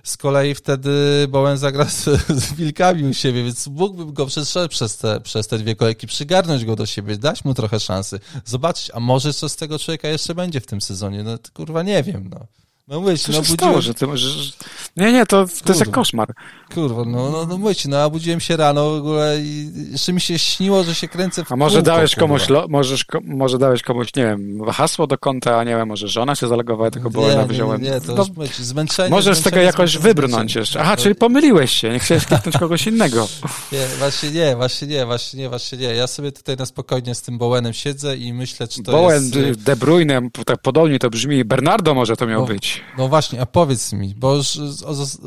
[0.04, 0.92] Z kolei wtedy
[1.30, 2.04] Bowen zagra z,
[2.44, 6.66] z Wilkami u siebie, więc mógłbym go przez, przez, te, przez te dwie kolejki przygarnąć
[6.66, 10.36] go do siebie, dać mu trochę szansy, zobaczyć, a może co z tego człowieka jeszcze
[10.36, 11.24] będzie w tym sezonie.
[11.24, 12.63] No kurwa nie wiem, no.
[12.88, 14.54] No mówię ci, no się stało, budziłem, że ty możesz...
[14.98, 16.34] Nie, nie, to, to jest jak koszmar.
[16.74, 20.22] kurwa, no, no, no mówię ci, no obudziłem się rano w ogóle i jeszcze mi
[20.22, 22.28] się śniło, że się kręcę w A może kółko, dałeś kurwa.
[22.28, 26.08] komuś, lo, możesz, ko, może dałeś komuś, nie wiem, hasło do konta, nie wiem, może
[26.08, 27.82] żona się zalogowała, tylko nie, na nie, wyziąłem.
[27.82, 29.10] nie, nie, to no, mówię ci, zmęczenie.
[29.10, 30.80] możesz z tego jakoś wybrnąć jeszcze.
[30.80, 33.28] Aha, czyli pomyliłeś się, nie chciałeś kliknąć kogoś innego.
[33.72, 35.88] Nie, właśnie nie, właśnie nie, właśnie nie, właśnie nie.
[35.96, 39.36] Ja sobie tutaj na spokojnie z tym Bowenem siedzę i myślę, czy to Bowen, jest...
[39.36, 42.73] y, De Bruyne, tak podobnie to brzmi, Bernardo może to miał Bo- być.
[42.98, 44.60] No właśnie, a powiedz mi, bo już,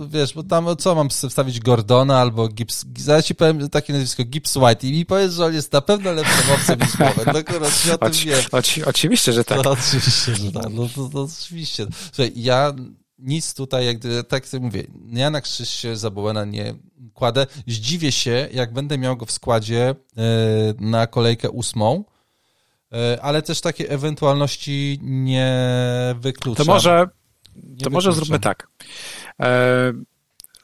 [0.08, 4.56] wiesz, bo tam co mam wstawić Gordona albo Gibbs, zaraz ci powiem takie nazwisko, Gibbs
[4.56, 7.24] White i mi powiesz, że on jest na pewno lepszym opcją niż Bowen.
[7.34, 8.40] No kurwa, czy o tym Oci, wiem.
[8.52, 9.64] oci, oczywiście, że tak.
[9.64, 11.86] No oczywiście, że tak, no to, to oczywiście.
[12.12, 12.72] Słuchaj, ja
[13.18, 16.74] nic tutaj, jak, gdy- tak jak mówię, ja na krzyż się za Bowena nie
[17.14, 17.46] kładę.
[17.66, 19.94] Zdziwię się, jak będę miał go w składzie e,
[20.80, 22.04] na kolejkę ósmą,
[22.92, 25.56] e, ale też takie ewentualności nie
[26.20, 26.66] wykluczam.
[26.66, 27.06] To może,
[27.62, 28.68] Nie to może zróbmy tak.
[29.42, 29.92] E,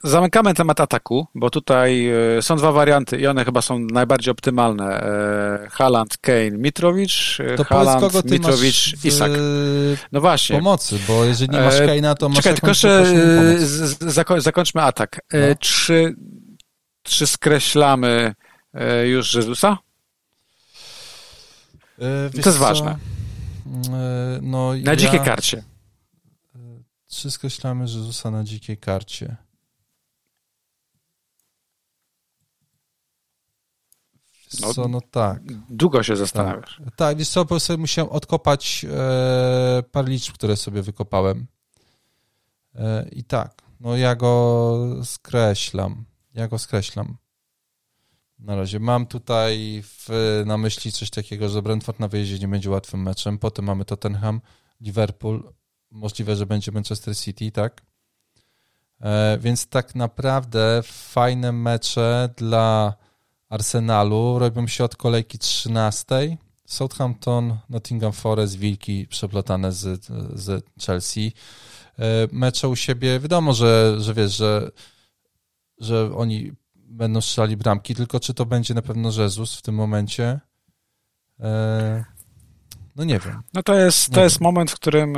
[0.03, 5.01] zamykamy temat ataku, bo tutaj e, są dwa warianty i one chyba są najbardziej optymalne.
[5.03, 9.31] E, Haaland, Kane, Mitrowicz, e, To Haaland, Mitrowicz, masz Isak.
[10.11, 10.55] No właśnie.
[10.55, 13.05] pomocy, bo jeżeli nie masz E, Kane'a, to masz Czekaj, tylko jeszcze
[14.37, 15.21] zakończmy atak.
[15.33, 15.39] No.
[15.59, 16.15] Czy,
[17.03, 18.35] czy skreślamy
[19.05, 19.77] już Jezusa?
[22.33, 22.65] Wiesz to jest co?
[22.65, 22.91] ważne.
[22.91, 24.95] E, No, Na ja...
[24.95, 25.63] dzikiej karcie.
[27.13, 29.35] Czy skreślamy Jezusa na dzikiej karcie?
[34.61, 35.41] No, co, no tak.
[35.69, 36.81] Długo się Tak, zastanawiasz.
[36.95, 41.47] tak wiesz co, po prostu musiałem odkopać e, parę liczb, które sobie wykopałem.
[42.75, 46.05] E, I tak, no ja go skreślam.
[46.33, 47.17] Ja go skreślam.
[48.39, 50.09] Na razie mam tutaj w,
[50.45, 53.37] na myśli coś takiego, że Brentford na wyjeździe nie będzie łatwym meczem.
[53.37, 54.41] Potem mamy Tottenham,
[54.81, 55.53] Liverpool,
[55.93, 57.81] możliwe, że będzie Manchester City, tak?
[59.01, 62.93] E, więc tak naprawdę fajne mecze dla
[63.49, 66.37] Arsenalu robią się od kolejki 13.
[66.65, 71.33] Southampton, Nottingham Forest, Wilki przeplotane z, z Chelsea.
[71.99, 74.71] E, mecze u siebie, wiadomo, że, że wiesz, że,
[75.77, 80.39] że oni będą strzelali bramki, tylko czy to będzie na pewno Jezus w tym momencie?
[82.93, 83.41] E, no nie wiem.
[83.53, 85.15] No to jest, to jest moment, w którym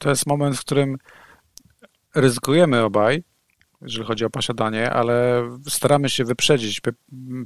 [0.00, 0.96] to jest moment, w którym
[2.14, 3.24] ryzykujemy obaj,
[3.82, 6.92] jeżeli chodzi o posiadanie, ale staramy się wyprzedzić pe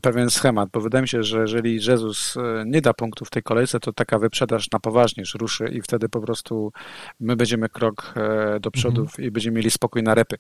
[0.03, 3.43] pewien schemat, bo wydaje mi się, że jeżeli Jezus e, nie da punktów w tej
[3.43, 6.73] kolejce, to taka wyprzedaż na poważnie już ruszy i wtedy po prostu
[7.21, 9.29] my będziemy krok e, do przodu mhm.
[9.29, 10.37] i będziemy mieli spokój na repy.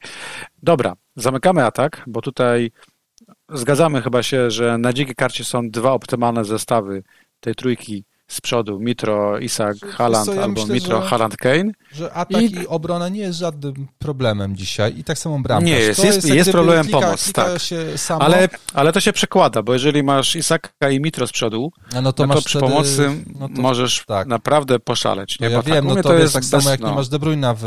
[0.62, 2.70] Dobra, zamykamy atak, bo tutaj
[3.48, 7.02] zgadzamy chyba się, że na dzikiej karcie są dwa optymalne zestawy
[7.40, 11.72] tej trójki z przodu Mitro, Isak, Haland ja albo myślę, Mitro, że, Haland, Kane.
[11.92, 12.54] Że atak i...
[12.54, 12.66] i...
[12.66, 15.70] obrona nie jest żadnym problemem dzisiaj i tak samo bramkarz.
[15.70, 17.60] Nie jest, jest, jest, jest problemem klika, pomoc, klika tak.
[17.96, 18.22] Samo...
[18.22, 22.12] Ale, ale to się przekłada, bo jeżeli masz Isaka i Mitro z przodu, no, no
[22.12, 24.26] to, no to przy wtedy, pomocy no to, możesz tak.
[24.26, 25.40] naprawdę poszaleć.
[25.40, 25.48] Nie?
[25.48, 27.18] No ja bo wiem, tak, no to, to jest tak samo jak nie masz De
[27.18, 27.62] Bruyna w,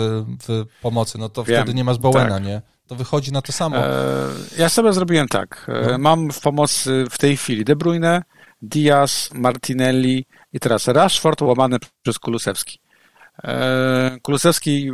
[0.47, 2.43] w pomocy, no to wiem, wtedy nie masz Bowena, tak.
[2.43, 2.61] nie?
[2.87, 3.77] To wychodzi na to samo.
[3.77, 4.27] E,
[4.57, 5.67] ja sobie zrobiłem tak.
[5.67, 5.97] E, no.
[5.97, 8.23] Mam w pomocy w tej chwili De Bruyne,
[8.61, 10.25] Diaz, Martinelli,
[10.57, 12.79] i teraz Rashford łamany przez Kulusewski.
[13.43, 14.91] E, Kulusewski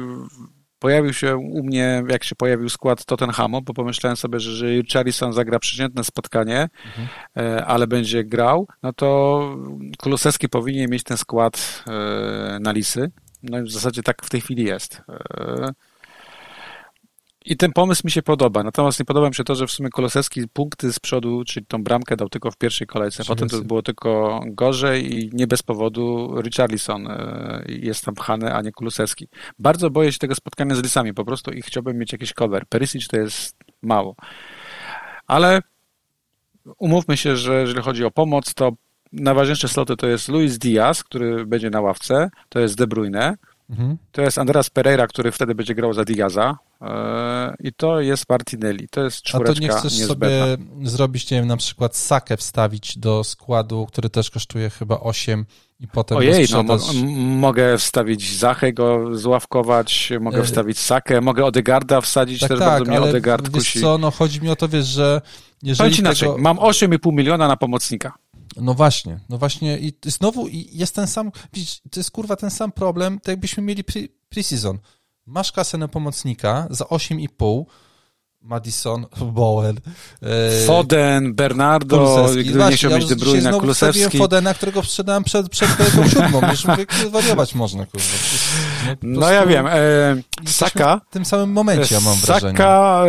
[0.80, 5.34] pojawił się u mnie, jak się pojawił skład Tottenhamu, bo pomyślałem sobie, że jeżeli Richarlison
[5.34, 7.08] zagra przeciętne spotkanie, mhm.
[7.38, 9.40] E, ale będzie grał, no to
[9.98, 13.12] Kulusewski powinien mieć ten skład e, na lisy.
[13.44, 15.02] No i w zasadzie tak w tej chwili jest.
[17.46, 18.64] I ten pomysł mi się podoba.
[18.64, 21.84] Natomiast nie podoba mi się to, że w sumie Kolosewski punkty z przodu, czyli tą
[21.84, 23.24] bramkę dał tylko w pierwszej kolejce.
[23.24, 28.62] Potem to było tylko gorzej i nie bez powodu Richarlison e, jest tam pchany, a
[28.62, 29.28] nie Kulusewski.
[29.60, 32.66] Bardzo boję się tego spotkania z Lisami po prostu i chciałbym mieć jakiś cover.
[32.70, 34.16] Perisic to jest mało.
[35.28, 35.62] Ale
[36.78, 38.72] umówmy się, że jeżeli chodzi o pomoc, to
[39.14, 43.38] najważniejsze sloty to jest Luis Diaz, który będzie na ławce, to jest De Bruyne,
[43.70, 43.98] mhm.
[44.12, 46.58] to jest Andreas Pereira, który wtedy będzie grał za Diaza,
[47.60, 48.88] i to jest Martinelli.
[48.90, 50.46] To jest czwóreczka A to nie chcesz niezbędna.
[50.46, 55.46] sobie zrobić, nie wiem, na przykład Sakę wstawić do składu, który też kosztuje chyba 8
[55.80, 56.78] i potem Ojej, no mo
[57.26, 62.86] mogę wstawić Zachę, go zławkować, mogę wstawić Sakę, mogę Odegarda wsadzić, tak, też tak, bardzo
[62.86, 63.82] mnie ale Odegard wiesz kusi.
[63.82, 65.22] co, no chodzi mi o to, wiesz, że
[65.64, 66.02] jeżeli tego...
[66.02, 68.14] inaczej, mam 8,5 miliona na pomocnika.
[68.58, 72.72] No właśnie, no właśnie i znowu jest ten sam, widzisz, to jest kurwa ten sam
[72.72, 74.78] problem, tak jakbyśmy mieli pre-season.
[74.78, 77.64] Pre masz kasę na pomocnika za 8,5
[78.44, 79.06] Madison,
[79.36, 79.80] Bowen,
[80.22, 82.50] e, Foden, Bernardo, Kulusewski.
[82.50, 84.18] gdy nie chciał ja mieć De Bruyne, Kulusewski.
[84.18, 86.66] Fodena, którego sprzedałem przed, przed kolejką siódmą, już
[87.12, 88.08] wariować można, kurwa.
[88.86, 90.16] No, no ja wiem, e,
[90.46, 91.02] Saka...
[91.10, 92.52] W tym samym momencie, ja mam wrażenie.
[92.52, 93.04] Saka,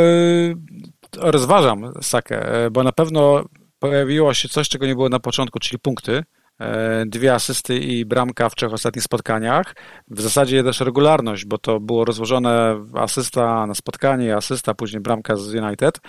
[1.19, 3.45] e, rozważam Sakę, e, bo na pewno
[3.79, 6.25] pojawiło się coś, czego nie było na początku, czyli punkty.
[6.61, 9.75] E, dwie asysty i bramka w trzech ostatnich spotkaniach.
[10.09, 15.55] W zasadzie też regularność, bo to było rozłożone asysta na spotkanie, asysta, później bramka z
[15.55, 16.01] United.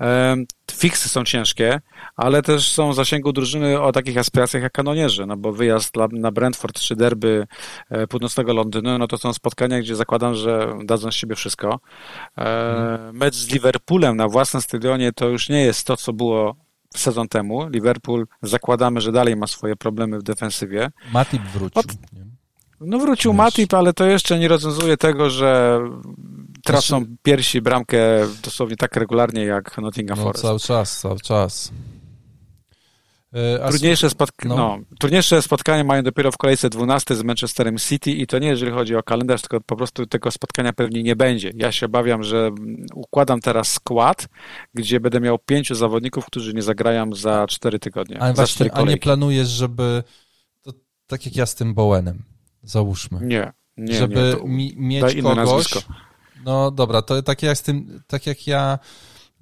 [0.00, 0.36] E,
[0.72, 1.80] fiksy są ciężkie,
[2.16, 6.32] ale też są w zasięgu drużyny o takich aspiracjach jak kanonierzy, no bo wyjazd na
[6.32, 7.46] Brentford czy derby
[7.90, 11.80] e, północnego Londynu, no to są spotkania, gdzie zakładam, że dadzą z siebie wszystko.
[13.12, 16.56] Mecz z Liverpoolem na własnym stadionie to już nie jest to, co było
[16.98, 17.68] sezon temu.
[17.68, 20.90] Liverpool zakładamy, że dalej ma swoje problemy w defensywie.
[21.12, 21.82] Matip wrócił.
[22.80, 23.32] no wrócił.
[23.32, 25.80] Matip, ale to jeszcze nie rozwiązuje tego, że
[26.64, 27.98] tracą piersi bramkę
[28.42, 30.42] dosłownie tak regularnie jak Nottingham no, Forest.
[30.42, 31.72] Cały czas, cały czas.
[33.32, 34.56] E, trudniejsze, spotka- no.
[34.56, 38.72] No, trudniejsze spotkanie mają dopiero w kolejce 12 z Manchesterem City i to nie jeżeli
[38.72, 41.52] chodzi o kalendarz, tylko po prostu tego spotkania pewnie nie będzie.
[41.54, 42.50] Ja się obawiam, że
[42.94, 44.28] układam teraz skład,
[44.74, 48.20] gdzie będę miał pięciu zawodników, którzy nie zagrają za 4 tygodnie.
[48.22, 50.02] Ale właśnie, a nie planujesz, żeby
[50.62, 50.72] to,
[51.06, 52.22] tak jak ja z tym Bowenem,
[52.62, 53.18] załóżmy.
[53.22, 55.36] Nie, nie, żeby nie, mi, mieć kogoś.
[55.36, 55.80] Nazwisko.
[56.44, 58.78] No dobra, to tak jak z tym, tak jak ja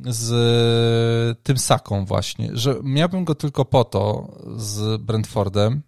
[0.06, 5.82] z tym Saką właśnie, że miałbym go tylko po to z Brentfordem,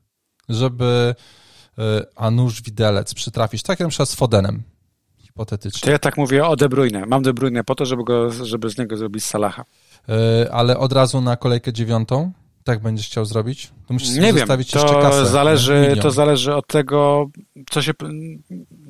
[0.49, 1.15] żeby
[1.79, 1.83] e,
[2.17, 4.63] a nóż widelec przytrafić, tak jak na przykład z Fodenem,
[5.19, 5.81] hipotetycznie.
[5.81, 7.07] To ja tak mówię o De Bruyne.
[7.07, 9.65] Mam De Bruyne po to, żeby, go, żeby z niego zrobić Salaha.
[10.09, 12.33] E, ale od razu na kolejkę dziewiątą
[12.65, 13.71] tak będziesz chciał zrobić?
[13.87, 17.31] To musisz nie wiem, to zależy, to zależy od tego,
[17.71, 17.93] co się...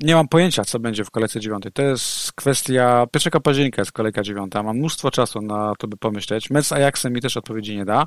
[0.02, 1.72] Nie mam pojęcia, co będzie w kolejce dziewiątej.
[1.72, 3.06] To jest kwestia...
[3.14, 4.62] 1 października jest kolejka dziewiąta.
[4.62, 6.50] Mam mnóstwo czasu na to, by pomyśleć.
[6.50, 8.06] Mecz z Ajaxem mi też odpowiedzi nie da.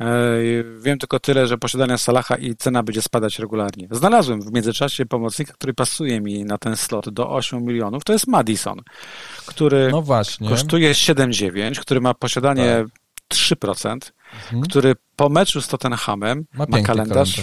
[0.00, 0.06] E,
[0.80, 3.88] wiem tylko tyle, że posiadania Salaha i cena będzie spadać regularnie.
[3.90, 8.04] Znalazłem w międzyczasie pomocnika, który pasuje mi na ten slot do 8 milionów.
[8.04, 8.80] To jest Madison,
[9.46, 10.04] który no
[10.48, 13.04] kosztuje 7,9, który ma posiadanie tak
[13.34, 13.98] 3%,
[14.44, 14.62] mhm.
[14.62, 17.34] który po meczu z Tottenhamem ma, ma kalendarz,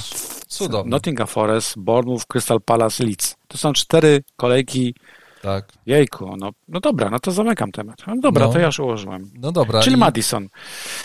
[0.60, 0.86] kalendarz.
[0.86, 3.36] Nottingham Forest, Bournemouth, Crystal Palace, Leeds.
[3.48, 4.96] To są cztery kolejki
[5.42, 5.72] tak.
[5.86, 7.96] Jejku, no, no dobra, no to zamykam temat.
[8.08, 8.54] No dobra, no.
[8.54, 9.32] to ja już ułożyłem.
[9.36, 9.82] No dobra.
[9.82, 10.00] Czyli i...
[10.00, 10.48] Madison.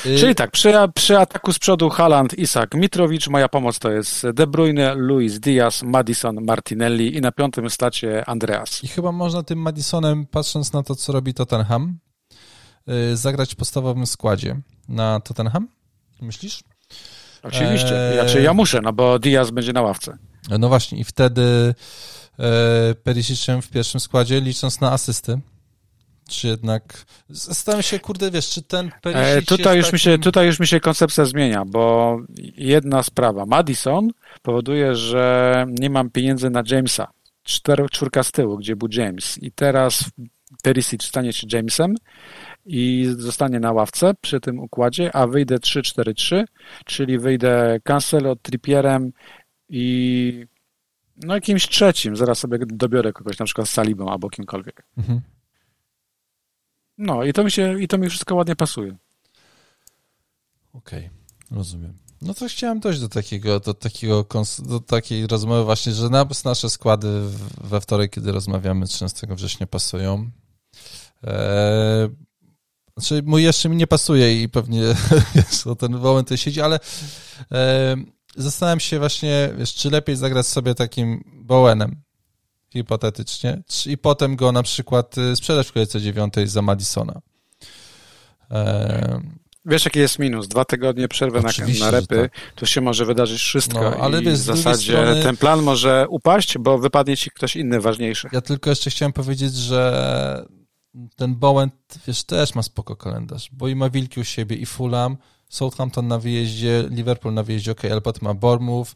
[0.06, 0.18] Y...
[0.18, 4.46] Czyli tak, przy, przy ataku z przodu Haaland, Isak, Mitrowicz, moja pomoc to jest De
[4.46, 8.84] Bruyne, Luis Diaz, Madison, Martinelli i na piątym stacie Andreas.
[8.84, 11.98] I chyba można tym Madisonem, patrząc na to, co robi Tottenham,
[12.88, 15.68] Y, zagrać w podstawowym składzie na Tottenham?
[16.20, 16.60] Myślisz?
[17.42, 18.08] Oczywiście.
[18.08, 18.14] Eee...
[18.14, 20.18] Znaczy ja muszę, no bo Diaz będzie na ławce.
[20.58, 21.74] No właśnie i wtedy
[22.38, 25.40] e, Perisicem w pierwszym składzie, licząc na asysty.
[26.28, 27.04] Czy jednak.
[27.28, 29.26] Zastanawiam się, kurde, wiesz, czy ten Perisic.
[29.26, 29.96] E, tutaj, już takim...
[29.96, 32.16] mi się, tutaj już mi się koncepcja zmienia, bo
[32.56, 33.46] jedna sprawa.
[33.46, 34.10] Madison
[34.42, 37.08] powoduje, że nie mam pieniędzy na Jamesa.
[37.42, 39.38] Czter, czwórka z tyłu, gdzie był James.
[39.42, 40.04] I teraz
[40.62, 41.94] Perisic stanie się Jamesem
[42.66, 46.44] i zostanie na ławce przy tym układzie, a wyjdę 3-4-3,
[46.84, 49.12] czyli wyjdę Cancelo, Trippierem
[49.68, 50.46] i
[51.16, 54.86] no jakimś trzecim, zaraz sobie dobiorę kogoś, na przykład z Salibą albo kimkolwiek.
[54.98, 55.20] Mhm.
[56.98, 58.96] No i to mi się, i to mi wszystko ładnie pasuje.
[60.72, 61.98] Okej, okay, rozumiem.
[62.22, 64.26] No to chciałem dojść do takiego, do takiego,
[64.68, 66.08] do takiej rozmowy właśnie, że
[66.44, 67.08] nasze składy
[67.64, 70.30] we wtorek, kiedy rozmawiamy 13 września pasują.
[71.22, 72.25] Eee,
[72.96, 74.82] znaczy, mój jeszcze mi nie pasuje i pewnie
[75.34, 76.80] wiesz, ten moment to siedzi, ale
[77.52, 77.96] e,
[78.36, 82.02] zastanawiam się właśnie, wiesz, czy lepiej zagrać sobie takim Bowenem,
[82.72, 87.20] hipotetycznie, i potem go na przykład y, sprzedać w kolejce dziewiątej za Madisona.
[88.50, 89.20] E,
[89.68, 90.48] Wiesz, jaki jest minus?
[90.48, 92.52] Dwa tygodnie przerwy na, na repy, tak.
[92.54, 95.22] tu się może wydarzyć wszystko no, ale i w zasadzie strony...
[95.22, 98.28] ten plan może upaść, bo wypadnie ci ktoś inny ważniejszy.
[98.32, 100.46] Ja tylko jeszcze chciałem powiedzieć, że
[101.16, 101.70] ten Bowen,
[102.06, 105.16] wiesz, też ma spoko kalendarz, bo i ma Wilki u siebie, i Fulham,
[105.48, 108.94] Southampton na wyjeździe, Liverpool na wyjeździe, ok, ale potem ma Bournemouth,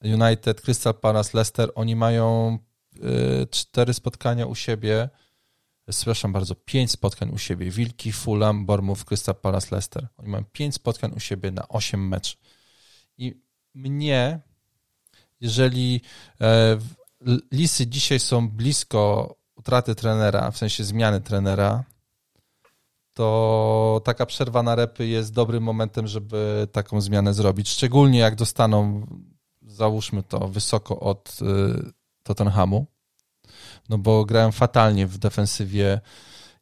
[0.00, 2.58] United, Crystal Palace, Leicester, oni mają
[2.96, 5.08] y, cztery spotkania u siebie,
[5.90, 10.08] przepraszam bardzo, pięć spotkań u siebie, Wilki, Fulham, Bournemouth, Crystal Palace, Leicester.
[10.16, 12.38] Oni mają pięć spotkań u siebie na osiem mecz.
[13.18, 13.40] I
[13.74, 14.40] mnie,
[15.40, 16.00] jeżeli
[16.40, 16.78] e,
[17.52, 19.34] Lisy dzisiaj są blisko
[19.66, 21.84] utraty trenera, w sensie zmiany trenera,
[23.14, 27.68] to taka przerwa na repy jest dobrym momentem, żeby taką zmianę zrobić.
[27.68, 29.06] Szczególnie jak dostaną,
[29.62, 31.92] załóżmy to, wysoko od y,
[32.22, 32.86] Tottenhamu,
[33.88, 36.00] no bo grają fatalnie w defensywie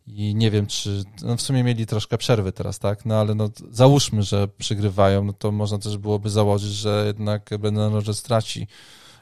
[0.06, 3.04] i nie wiem, czy no w sumie mieli troszkę przerwy teraz, tak?
[3.06, 7.92] No ale no, załóżmy, że przygrywają, no to można też byłoby założyć, że jednak Brendan
[7.92, 8.66] Rodgers straci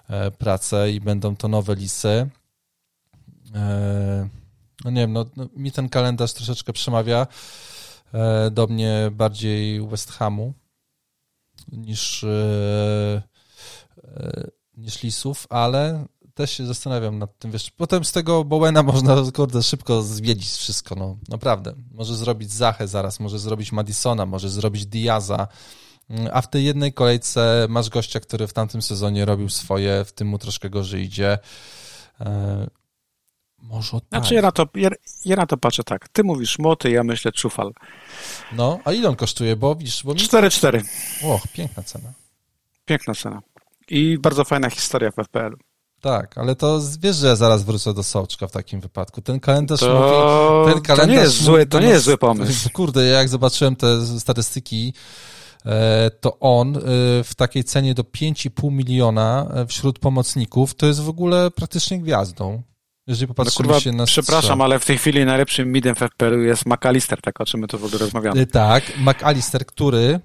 [0.08, 2.30] e, pracę i będą to nowe lisy
[4.84, 7.26] no nie wiem, no, no, mi ten kalendarz troszeczkę przemawia
[8.14, 10.54] e, do mnie bardziej West Hamu
[11.72, 13.22] niż, e,
[14.76, 19.62] niż Lisów, ale też się zastanawiam nad tym, wiesz, potem z tego Bowena można, kurde,
[19.62, 21.74] szybko zwiedzić wszystko, no, naprawdę.
[21.90, 25.48] Może zrobić Zachę zaraz, może zrobić Madisona, może zrobić Diaza,
[26.32, 30.28] a w tej jednej kolejce masz gościa, który w tamtym sezonie robił swoje, w tym
[30.28, 31.38] mu troszkę gorzej idzie.
[33.62, 33.98] Może.
[34.08, 34.90] Znaczy ja na, to, ja,
[35.24, 36.08] ja, na to patrzę tak.
[36.08, 37.72] Ty mówisz moty, ja myślę czufal.
[38.52, 39.56] No, a ile on kosztuje?
[39.56, 40.12] Bo widzisz, bo...
[40.12, 40.84] 4-4.
[41.24, 42.12] Och, piękna cena.
[42.84, 43.42] Piękna cena.
[43.90, 45.56] I bardzo fajna historia w FPL.
[46.00, 49.22] Tak, ale to wiesz, że ja zaraz wrócę do Soczka w takim wypadku.
[49.22, 50.72] Ten kalendarz to, mówi...
[50.72, 52.70] Ten kalendarz to nie jest zły, to nie jest zły pomysł.
[52.72, 54.94] Kurde, jak zobaczyłem te statystyki,
[55.66, 56.80] e, to on e,
[57.24, 62.62] w takiej cenie do 5,5 miliona e, wśród pomocników to jest w ogóle praktycznie gwiazdą.
[63.06, 64.62] Jeżeli popatrzymy no, kurwa, się na Przepraszam, strzał.
[64.62, 67.78] ale w tej chwili najlepszym midem w FPL jest McAllister, tak o czym my tu
[67.78, 68.40] w ogóle rozmawiamy.
[68.40, 70.20] Y, tak, McAllister, który...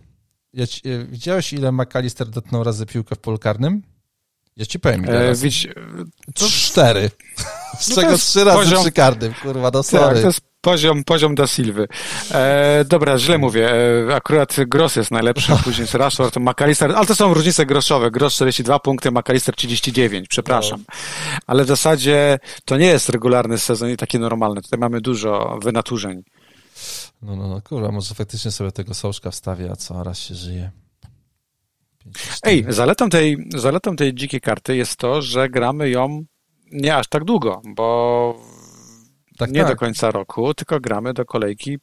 [0.54, 3.84] Ja ci, y, widziałeś, ile McAllister dotknął razy piłkę w polu karnym?
[4.58, 5.68] Ja ci powiem, ile e, widz...
[6.36, 6.46] to...
[6.46, 7.12] Cztery.
[7.80, 8.84] Z no czego trzy razy poziom...
[8.84, 10.14] przy kurwa, no sorry.
[10.14, 11.88] Tak, to jest Poziom, poziom da Silwy.
[12.32, 13.72] E, dobra, źle mówię.
[14.10, 18.12] E, akurat Gross jest najlepszy, a później jest Rashford, McAllister, ale to są różnice groszowe.
[18.12, 20.80] Gross 42 punkty, McAllister 39, przepraszam.
[20.80, 20.96] No.
[21.48, 24.62] Ale w zasadzie to nie jest regularny sezon i taki normalny.
[24.62, 26.24] Tutaj mamy dużo wynaturzeń.
[27.22, 30.72] No, no, no, kurwa, może faktycznie sobie tego sołczka wstawię, a co, raz się żyje.
[32.44, 36.26] Ej, zaletą tej, zaletą tej dzikiej karty jest to, że gramy ją
[36.72, 38.40] nie aż tak długo, bo
[39.38, 39.70] tak, nie tak.
[39.70, 41.78] do końca roku, tylko gramy do kolejki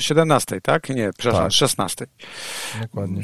[0.00, 0.88] 17, tak?
[0.88, 1.52] Nie, przepraszam, tak.
[1.52, 2.06] 16.
[2.80, 3.22] Dokładnie.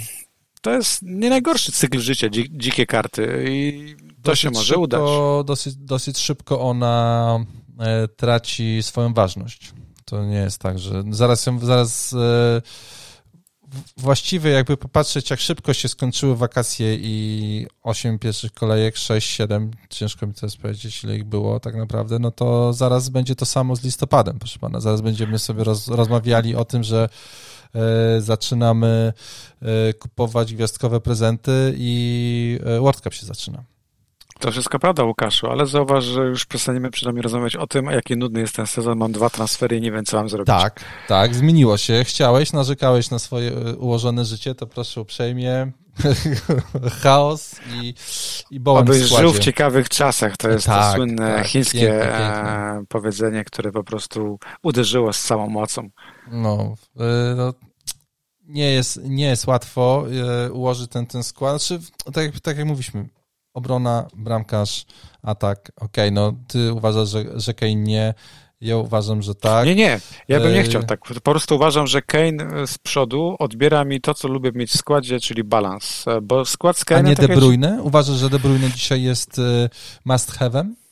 [0.60, 5.00] To jest nie najgorszy cykl życia, dzikie karty i to dosyć się może szybko, udać.
[5.46, 7.38] Dosyć, dosyć szybko ona
[7.80, 9.72] e, traci swoją ważność.
[10.04, 12.62] To nie jest tak, że zaraz, zaraz e,
[13.96, 20.26] właściwie jakby popatrzeć, jak szybko się skończyły wakacje i 8 pierwszych kolejek, 6, 7, ciężko
[20.26, 23.82] mi teraz powiedzieć, ile ich było tak naprawdę, no to zaraz będzie to samo z
[23.82, 24.80] listopadem, proszę pana.
[24.80, 27.08] Zaraz będziemy sobie roz, rozmawiali o tym, że
[27.74, 29.12] e, zaczynamy
[29.62, 33.75] e, kupować gwiazdkowe prezenty i e, World Cup się zaczyna.
[34.38, 38.40] To wszystko prawda, Łukaszu, ale zauważ, że już przestaniemy przynajmniej rozmawiać o tym, jaki nudny
[38.40, 38.98] jest ten sezon.
[38.98, 40.46] Mam dwa transfery i nie wiem, co mam zrobić.
[40.46, 42.04] Tak, tak, zmieniło się.
[42.04, 45.72] Chciałeś, narzekałeś na swoje e, ułożone życie, to proszę uprzejmie.
[47.02, 47.94] Chaos i,
[48.50, 50.36] i bołem Obyś żył w ciekawych czasach.
[50.36, 52.84] To jest tak, to słynne tak, chińskie piękne, piękne.
[52.88, 55.88] powiedzenie, które po prostu uderzyło z całą mocą.
[56.30, 57.52] No, e, no
[58.48, 60.06] nie jest, nie jest łatwo
[60.46, 61.62] e, ułożyć ten, ten skład.
[61.62, 61.84] Znaczy,
[62.14, 63.08] tak, tak jak mówiliśmy,
[63.56, 64.86] obrona, bramkarz,
[65.22, 68.14] atak, okej, okay, no ty uważasz, że, że Kane nie,
[68.60, 69.66] ja uważam, że tak.
[69.66, 71.00] Nie, nie, ja bym nie chciał tak.
[71.22, 75.20] Po prostu uważam, że Kane z przodu odbiera mi to, co lubię mieć w składzie,
[75.20, 77.00] czyli balans, bo skład z Kane...
[77.00, 77.82] A nie De Bruyne?
[77.82, 79.70] Uważasz, że De Bruyne dzisiaj jest y,
[80.04, 80.85] must have'em?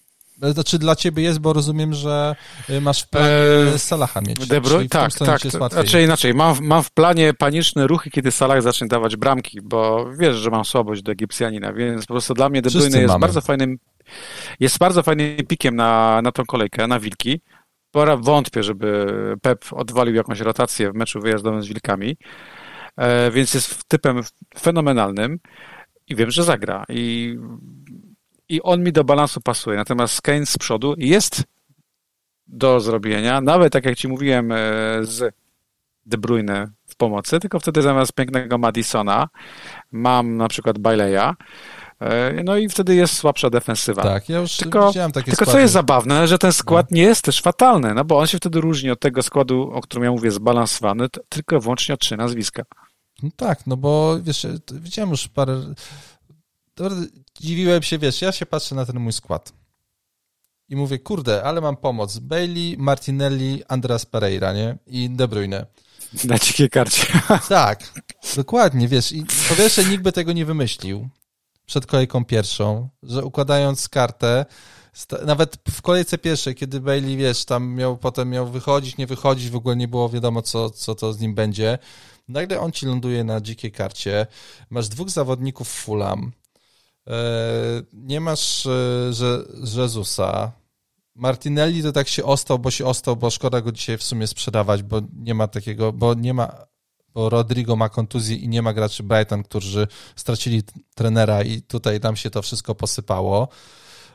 [0.52, 2.36] Znaczy dla ciebie jest, bo rozumiem, że
[2.70, 3.28] y, masz w planie
[3.72, 4.46] eee, Salaha mieć.
[4.46, 5.40] De Bruyne, tak, tak.
[5.72, 10.36] Znaczy inaczej, mam, mam w planie paniczne ruchy, kiedy Salah zacznie dawać bramki, bo wiesz,
[10.36, 13.78] że mam słabość do Egipcjanina, więc po prostu dla mnie De Bruyne jest bardzo fajnym
[14.60, 17.40] jest bardzo fajnym pikiem na, na tą kolejkę, na Wilki.
[17.90, 19.06] Pora wątpię, żeby
[19.42, 22.16] Pep odwalił jakąś rotację w meczu wyjazdowym z Wilkami,
[22.96, 24.20] e, więc jest typem
[24.58, 25.38] fenomenalnym
[26.08, 26.84] i wiem, że zagra.
[26.88, 27.36] I
[28.54, 29.76] i on mi do balansu pasuje.
[29.76, 31.42] Natomiast Kane z przodu jest
[32.46, 34.56] do zrobienia, nawet tak jak ci mówiłem e,
[35.02, 35.34] z
[36.06, 39.28] De Bruyne w pomocy, tylko wtedy zamiast pięknego Madisona
[39.92, 41.34] mam na przykład Baileya,
[42.00, 44.02] e, no i wtedy jest słabsza defensywa.
[44.02, 45.52] Tak, ja już tylko, widziałem takie Tylko składy.
[45.52, 46.96] co jest zabawne, że ten skład no.
[46.96, 50.04] nie jest też fatalny, no bo on się wtedy różni od tego składu, o którym
[50.04, 52.62] ja mówię, zbalansowany, tylko wyłącznie o trzy nazwiska.
[53.22, 55.60] No tak, no bo wiesz, widziałem już parę
[57.40, 59.52] dziwiłem się, wiesz, ja się patrzę na ten mój skład
[60.68, 62.18] i mówię, kurde, ale mam pomoc.
[62.18, 64.78] Bailey, Martinelli, Andreas Pereira, nie?
[64.86, 65.66] I De Bruyne.
[66.24, 67.06] Na dzikiej karcie.
[67.48, 68.00] Tak,
[68.36, 69.12] dokładnie, wiesz.
[69.12, 71.08] I po pierwsze, nikt by tego nie wymyślił
[71.66, 74.46] przed kolejką pierwszą, że układając kartę,
[75.26, 79.56] nawet w kolejce pierwszej, kiedy Bailey, wiesz, tam miał, potem miał wychodzić, nie wychodzić, w
[79.56, 81.78] ogóle nie było wiadomo, co, co to z nim będzie.
[82.28, 84.26] Nagle on ci ląduje na dzikiej karcie.
[84.70, 86.32] Masz dwóch zawodników Fulham,
[87.92, 89.44] nie masz e, że,
[89.76, 90.52] Jezusa.
[91.14, 94.82] Martinelli to tak się ostał, bo się ostał, bo szkoda go dzisiaj w sumie sprzedawać,
[94.82, 96.66] bo nie ma takiego, bo nie ma,
[97.14, 100.62] bo Rodrigo ma kontuzję i nie ma graczy Brighton, którzy stracili
[100.94, 103.48] trenera i tutaj tam się to wszystko posypało.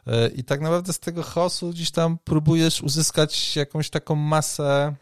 [0.08, 4.96] E, I tak naprawdę z tego chaosu gdzieś tam próbujesz uzyskać jakąś taką masę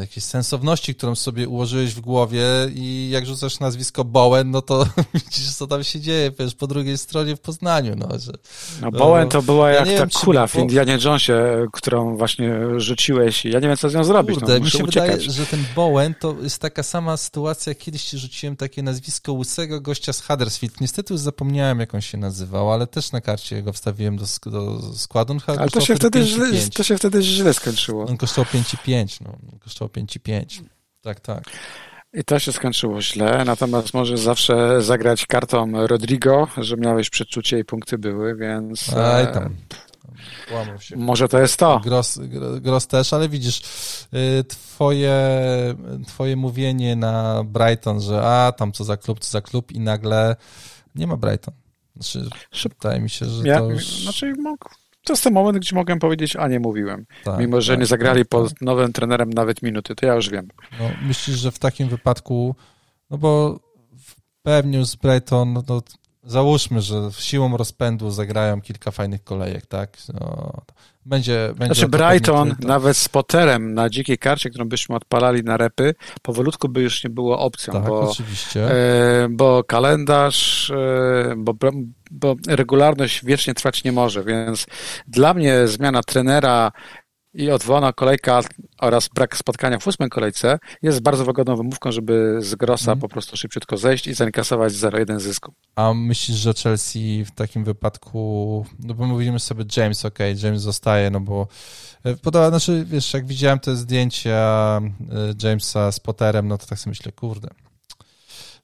[0.00, 2.44] jakiejś sensowności, którą sobie ułożyłeś w głowie
[2.74, 6.98] i jak rzucasz nazwisko Bowen, no to widzisz, co tam się dzieje, wiesz, po drugiej
[6.98, 8.32] stronie w Poznaniu, no, że...
[8.80, 11.32] No, Bowen to była ja jak ta wiem, kula w Indianie Jonesie,
[11.72, 14.84] którą właśnie rzuciłeś i ja nie wiem, co z nią zrobić, Kurde, no, mi się
[14.84, 15.10] uciekać.
[15.10, 19.32] wydaje, że ten Bowen to jest taka sama sytuacja, jak kiedyś ci rzuciłem takie nazwisko
[19.32, 20.80] łysego gościa z Huddersfield.
[20.80, 24.80] Niestety już zapomniałem, jak on się nazywał, ale też na karcie go wstawiłem do, do
[24.96, 25.36] składu.
[25.46, 28.06] ale to się, wtedy źle, to się wtedy źle skończyło.
[28.06, 30.62] On kosztował 5,5, no kosztował 5,5.
[31.02, 31.44] Tak, tak.
[32.14, 37.64] I to się skończyło źle, natomiast możesz zawsze zagrać kartą Rodrigo, że miałeś przeczucie i
[37.64, 38.92] punkty były, więc...
[38.92, 39.56] Aj e, tam.
[40.96, 41.80] Może to jest to.
[41.84, 42.20] Gros,
[42.60, 43.60] Gros też, ale widzisz,
[44.14, 45.14] y, twoje,
[46.06, 50.36] twoje mówienie na Brighton, że a, tam co za klub, co za klub i nagle
[50.94, 51.54] nie ma Brighton.
[51.96, 54.02] Znaczy, wydaje mi się, że ja, to już...
[54.02, 54.34] Znaczy,
[55.04, 57.06] to jest ten moment, gdzie mogłem powiedzieć, a nie mówiłem.
[57.24, 58.60] Tak, Mimo, że tak, nie zagrali tak, pod tak.
[58.60, 60.48] nowym trenerem nawet minuty, to ja już wiem.
[60.80, 62.54] No, myślisz, że w takim wypadku,
[63.10, 63.60] no bo
[64.42, 65.82] pewnie z Brighton, no, no,
[66.24, 69.96] załóżmy, że siłą rozpędu zagrają kilka fajnych kolejek, tak?
[70.20, 70.52] No,
[71.06, 75.94] będzie, będzie znaczy Brighton nawet z Potterem na dzikiej karcie, którą byśmy odpalali na repy,
[76.22, 78.70] powolutku by już nie było opcją, tak, bo, oczywiście.
[78.70, 81.54] E, bo kalendarz, e, bo,
[82.10, 84.66] bo regularność wiecznie trwać nie może, więc
[85.08, 86.72] dla mnie zmiana trenera
[87.34, 88.40] i odwołana kolejka
[88.80, 93.00] oraz brak spotkania w ósmej kolejce jest bardzo wygodną wymówką, żeby z Grossa mm.
[93.00, 95.52] po prostu szybciutko zejść i zainkasować 0-1 zysku.
[95.76, 101.10] A myślisz, że Chelsea w takim wypadku, no bo mówimy sobie James, ok, James zostaje,
[101.10, 101.46] no bo
[102.04, 104.80] e, podoba, znaczy wiesz, jak widziałem te zdjęcia
[105.42, 107.48] e, Jamesa z Potterem, no to tak sobie myślę, kurde,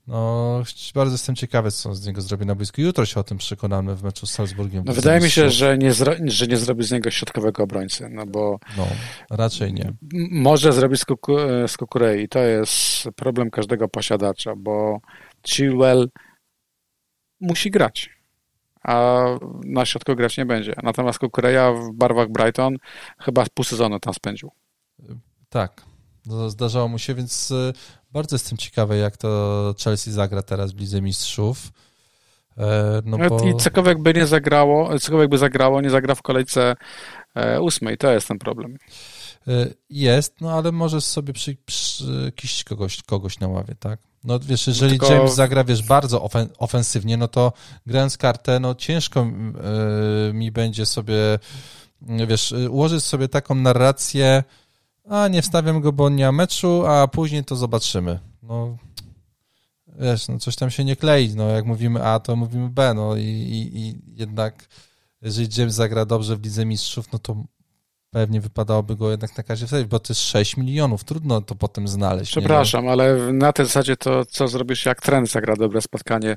[0.09, 0.63] no,
[0.95, 2.81] bardzo jestem ciekawy, co z niego zrobi na boisku.
[2.81, 4.85] Jutro się o tym przekonamy w meczu z Salzburgiem.
[4.87, 5.93] No, wydaje mi się, że nie,
[6.25, 8.59] że nie zrobi z niego środkowego obrońcy, no bo...
[8.77, 8.87] No,
[9.31, 9.93] raczej nie.
[10.31, 11.37] Może zrobić z, Kuku,
[11.67, 12.29] z Kukurei.
[12.29, 15.01] To jest problem każdego posiadacza, bo
[15.47, 16.09] Chilwell
[17.41, 18.11] musi grać,
[18.83, 19.25] a
[19.65, 20.75] na środku grać nie będzie.
[20.83, 22.77] Natomiast Kukureja w barwach Brighton
[23.19, 24.51] chyba pół sezonu tam spędził.
[25.49, 25.83] Tak,
[26.49, 27.53] zdarzało mu się, więc
[28.13, 31.73] bardzo jestem ciekawy, jak to Chelsea zagra teraz w Lidze Mistrzów.
[32.59, 33.49] E, no bo...
[33.49, 36.77] I cokolwiek by nie zagrało, cokolwiek by zagrało, nie zagra w kolejce
[37.35, 37.99] e, ósmej.
[37.99, 38.77] To jest ten problem.
[39.49, 44.01] E, jest, no ale możesz sobie przy, przy, kogoś, kogoś na ławie, tak?
[44.25, 45.15] No wiesz, jeżeli Tylko...
[45.15, 47.53] James zagra, wiesz, bardzo ofen, ofensywnie, no to
[47.87, 49.27] grając kartę, no ciężko
[50.33, 51.39] mi będzie sobie,
[52.03, 54.45] wiesz, ułożyć sobie taką narrację,
[55.09, 58.19] a nie wstawiam go, bo nie ma meczu, a później to zobaczymy.
[58.43, 58.77] No,
[59.87, 63.17] wiesz, no coś tam się nie klei, no jak mówimy A, to mówimy B, no
[63.17, 64.69] i, i, i jednak
[65.23, 67.45] jeżeli James zagra dobrze w Lidze Mistrzów, no to
[68.11, 71.89] pewnie wypadałoby go jednak na każdy wstawić, bo to jest 6 milionów, trudno to potem
[71.89, 72.31] znaleźć.
[72.31, 76.37] Przepraszam, ale na tej zasadzie to co zrobisz, jak trend zagra dobre spotkanie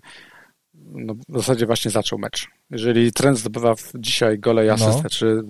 [0.74, 2.48] no, w zasadzie właśnie zaczął mecz.
[2.72, 5.10] Jeżeli trend zdobywa dzisiaj gole i asystę, no.
[5.10, 5.42] czy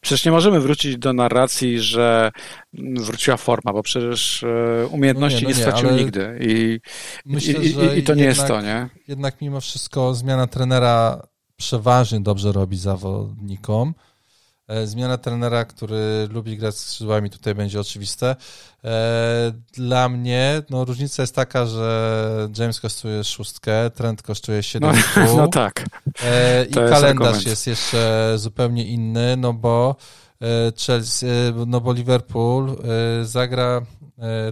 [0.00, 2.30] przecież nie możemy wrócić do narracji, że
[2.96, 6.80] wróciła forma, bo przecież e, umiejętności no nie, no nie, nie stracił nigdy i,
[7.26, 8.88] myślę, i, i, i to nie jednak, jest to, nie?
[9.08, 13.94] Jednak mimo wszystko zmiana trenera przeważnie dobrze robi zawodnikom.
[14.70, 18.36] E, zmiana trenera, który lubi grać skrzydłami, tutaj będzie oczywiste.
[18.84, 25.02] E, dla mnie no, różnica jest taka, że James kosztuje szóstkę, Trent kosztuje 7,5.
[25.16, 25.84] No, no tak.
[26.22, 27.46] E, I kalendarz argument.
[27.46, 29.96] jest jeszcze zupełnie inny, no bo
[30.86, 31.26] Chelsea,
[31.66, 32.76] no bo Liverpool
[33.22, 33.82] zagra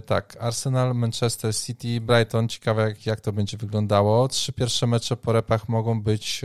[0.05, 4.27] tak, Arsenal, Manchester City, Brighton, ciekawe jak, jak to będzie wyglądało.
[4.27, 6.41] Trzy pierwsze mecze po repach mogą być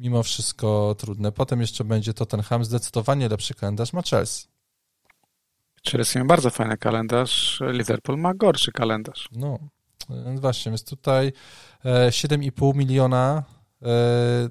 [0.00, 1.32] mimo wszystko trudne.
[1.32, 4.48] Potem jeszcze będzie Tottenham, zdecydowanie lepszy kalendarz ma Chelsea.
[5.90, 9.28] Chelsea ma bardzo fajny kalendarz, Liverpool ma gorszy kalendarz.
[9.32, 9.58] No,
[10.40, 11.32] właśnie, więc tutaj
[11.84, 13.44] 7,5 e, miliona.
[13.82, 13.86] E,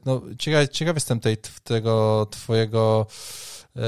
[0.05, 3.07] no, ciekaw, ciekaw jestem tej, tego twojego
[3.75, 3.79] e,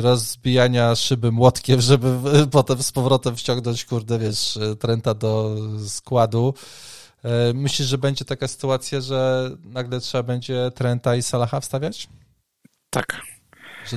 [0.00, 2.18] rozbijania szyby młotkiem, żeby
[2.50, 5.56] potem z powrotem wciągnąć, kurde, wiesz, Trenta do
[5.88, 6.54] składu.
[7.24, 12.08] E, myślisz, że będzie taka sytuacja, że nagle trzeba będzie Trenta i Salaha wstawiać?
[12.90, 13.22] Tak.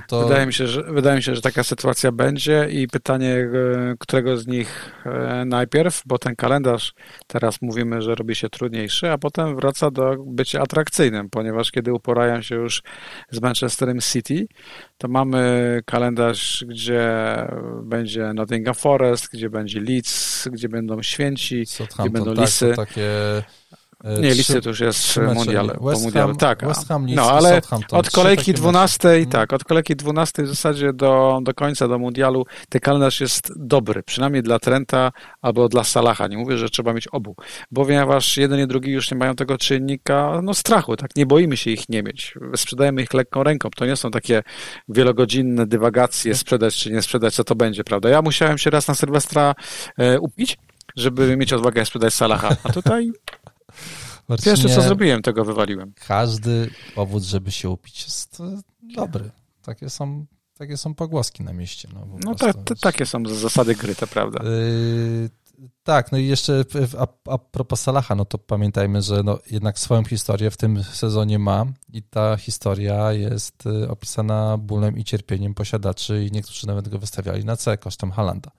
[0.08, 0.28] To...
[0.28, 3.50] Wydaje, mi się, że, wydaje mi się, że taka sytuacja będzie i pytanie, e,
[4.00, 6.94] którego z nich e, najpierw, bo ten kalendarz
[7.28, 12.42] teraz mówimy, że robi się trudniejszy, a potem wraca do bycia atrakcyjnym, ponieważ kiedy uporają
[12.42, 12.84] się już
[13.32, 14.48] z Manchesterem City,
[14.98, 17.12] to mamy kalendarz, gdzie
[17.84, 21.64] będzie Nottingham Forest, gdzie będzie Leeds, gdzie będą święci,
[22.00, 22.74] gdzie będą tak, Lisy.
[22.76, 23.10] takie
[24.04, 26.66] nie, listy to już jest mundial, West mundialu, tak.
[26.68, 29.32] West Ham, no, ale od kolejki 12, mecze.
[29.32, 34.04] tak, od kolejki 12 w zasadzie do, do końca, do mundialu, ten kalendarz jest dobry,
[34.04, 36.28] przynajmniej dla Trenta albo dla Salaha.
[36.28, 37.36] Nie mówię, że trzeba mieć obu,
[37.76, 41.72] ponieważ jeden i drugi już nie mają tego czynnika, no strachu, tak, nie boimy się
[41.72, 42.36] ich nie mieć.
[42.56, 43.70] Sprzedajemy ich lekką ręką.
[43.76, 44.44] To nie są takie
[44.90, 48.10] wielogodzinne dywagacje, sprzedać czy nie sprzedać, co to będzie, prawda?
[48.10, 49.56] Ja musiałem się raz na Sylwestra
[49.98, 50.58] e, upić,
[50.96, 53.12] żeby mieć odwagę sprzedać Salaha, a tutaj
[54.34, 55.94] Marcinie, Pierwsze, co zrobiłem, tego wywaliłem.
[56.08, 58.62] Każdy powód, żeby się upić jest e,
[58.96, 59.30] dobry.
[59.62, 60.26] Takie są,
[60.58, 61.90] takie są pogłoski na mieście.
[61.94, 64.44] No, no tak, takie są zasady gry, to prawda.
[64.44, 65.30] Yy,
[65.84, 66.66] tak, no i jeszcze
[67.00, 71.40] a, a propos Salaha, no to pamiętajmy, że no jednak swoją historię w tym sezonie
[71.40, 77.00] ma i ta historia jest e, opisana bólem i cierpieniem posiadaczy i niektórzy nawet go
[77.00, 78.52] wystawiali na C kosztem Halanda.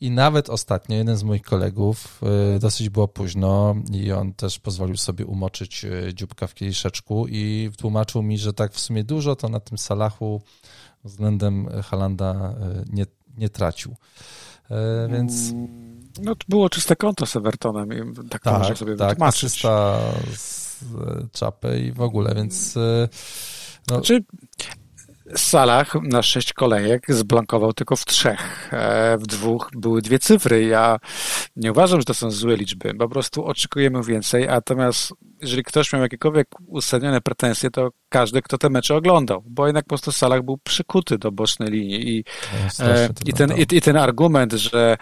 [0.00, 2.20] I nawet ostatnio jeden z moich kolegów,
[2.56, 7.70] y, dosyć było późno i on też pozwolił sobie umoczyć y, dzióbka w kieliszeczku i
[7.78, 10.42] tłumaczył mi, że tak w sumie dużo to na tym Salachu
[11.04, 13.06] względem Halanda y, nie,
[13.36, 13.96] nie tracił.
[15.10, 15.52] Więc...
[16.22, 19.52] No to było czyste konto z Evertonem i tak, tak można sobie tak, wytłumaczyć.
[19.52, 19.98] Czysta
[20.36, 20.84] z
[21.32, 22.74] czapy i w ogóle, więc...
[23.90, 23.94] No...
[23.94, 24.24] Znaczy,
[25.36, 28.72] Salach na sześć kolejek zblankował tylko w trzech.
[28.72, 30.64] E, w dwóch były dwie cyfry.
[30.64, 30.98] Ja
[31.56, 32.94] nie uważam, że to są złe liczby.
[32.94, 34.46] Po prostu oczekujemy więcej.
[34.46, 39.84] Natomiast jeżeli ktoś miał jakiekolwiek uzasadnione pretensje, to każdy, kto te mecze oglądał, bo jednak
[39.84, 42.16] po prostu Salach był przykuty do bocznej linii.
[42.16, 42.24] I,
[42.80, 44.96] e, i, ten, i, i ten argument, że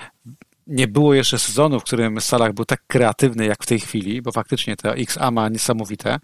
[0.67, 4.33] nie było jeszcze sezonu, w którym Salah był tak kreatywny jak w tej chwili, bo
[4.33, 6.19] faktycznie to XA ma niesamowite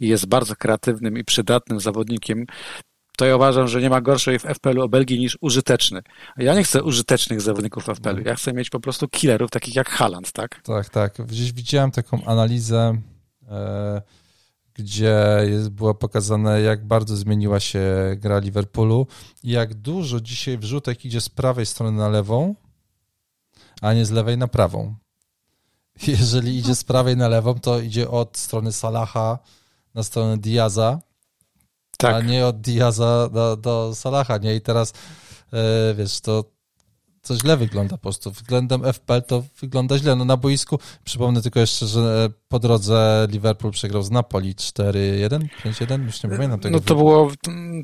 [0.00, 2.46] i jest bardzo kreatywnym i przydatnym zawodnikiem,
[3.18, 6.02] to ja uważam, że nie ma gorszej w FPL-u o Belgii niż użyteczny.
[6.36, 9.88] Ja nie chcę użytecznych zawodników w FPL-u, ja chcę mieć po prostu killerów takich jak
[9.88, 10.62] Haaland, tak?
[10.62, 11.26] Tak, tak.
[11.26, 13.00] Gdzieś widziałem taką analizę,
[13.48, 14.02] e,
[14.74, 15.16] gdzie
[15.50, 17.84] jest, było pokazane, jak bardzo zmieniła się
[18.16, 19.06] gra Liverpoolu
[19.42, 22.54] i jak dużo dzisiaj wrzutek idzie z prawej strony na lewą,
[23.80, 24.94] a nie z lewej na prawą.
[26.06, 29.38] Jeżeli idzie z prawej na lewą, to idzie od strony Salaha
[29.94, 31.07] na stronę Diaza,
[31.98, 32.14] tak.
[32.14, 34.54] a nie od Diaza do, do Salaha, nie?
[34.54, 34.92] I teraz,
[35.52, 36.44] e, wiesz, to
[37.28, 38.30] to źle wygląda po prostu.
[38.30, 40.16] Względem FPL to wygląda źle.
[40.16, 46.04] No na boisku, przypomnę tylko jeszcze, że po drodze Liverpool przegrał z Napoli 4-1, 5-1,
[46.04, 46.76] już nie pamiętam tego.
[46.76, 47.30] No to było,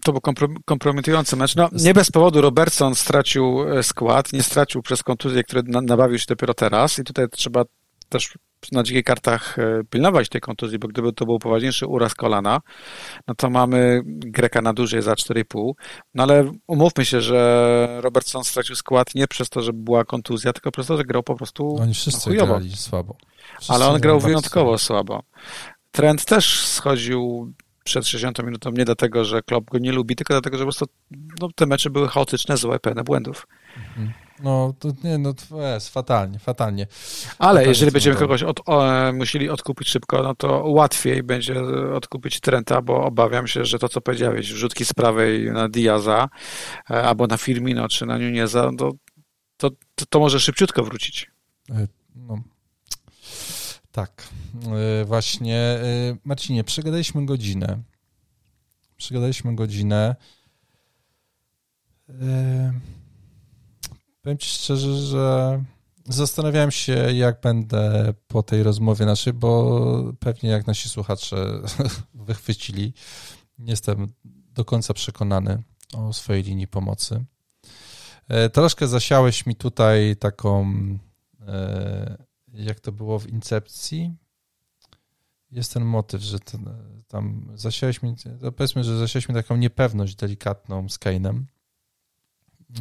[0.02, 0.20] to był
[0.64, 1.56] kompromitujący mecz.
[1.56, 6.26] No nie bez powodu Robertson stracił e, skład, nie stracił przez kontuzję, które nabawił się
[6.28, 7.64] dopiero teraz i tutaj trzeba
[8.08, 8.34] też
[8.72, 12.60] na dzikich kartach e, pilnować tej kontuzji, bo gdyby to był poważniejszy uraz kolana,
[13.28, 15.72] no to mamy Greka na dłużej za 4,5.
[16.14, 20.70] No ale umówmy się, że Robertson stracił skład nie przez to, że była kontuzja, tylko
[20.70, 23.16] przez to, że grał po prostu Oni wszyscy no, grali słabo.
[23.56, 25.22] Wszyscy ale on grał wyjątkowo słabo.
[25.90, 27.52] Trend też schodził
[27.84, 30.86] przed 60 minutą nie dlatego, że Klopp go nie lubi, tylko dlatego, że po prostu
[31.40, 33.46] no, te mecze były chaotyczne, złe, pełne błędów.
[33.76, 34.23] Mhm.
[34.42, 36.86] No, to nie, no to jest fatalnie, fatalnie.
[37.38, 38.82] Ale fatalnie jeżeli będziemy kogoś od, o,
[39.12, 41.60] musieli odkupić szybko, no to łatwiej będzie
[41.94, 46.28] odkupić Trenta, bo obawiam się, że to, co powiedziałeś, rzutki z prawej na Diaza
[46.90, 48.92] e, albo na Firmino czy na Nuneza, to,
[49.56, 51.30] to, to, to może szybciutko wrócić.
[51.70, 52.42] E, no.
[53.92, 54.28] Tak,
[55.00, 55.78] e, właśnie.
[56.24, 57.82] Marcinie, przegadaliśmy godzinę.
[58.96, 60.16] Przegadaliśmy godzinę.
[64.24, 65.64] Powiem Ci szczerze, że
[66.04, 71.60] zastanawiałem się, jak będę po tej rozmowie naszej, bo pewnie jak nasi słuchacze
[72.14, 72.92] wychwycili,
[73.58, 75.62] nie jestem do końca przekonany
[75.94, 77.24] o swojej linii pomocy.
[78.28, 80.74] E, troszkę zasiałeś mi tutaj taką,
[81.46, 84.14] e, jak to było w Incepcji.
[85.50, 86.68] Jest ten motyw, że ten,
[87.08, 88.14] tam zasiałeś mi,
[88.56, 91.42] powiedzmy, że zasiałeś mi taką niepewność delikatną z Kane'em.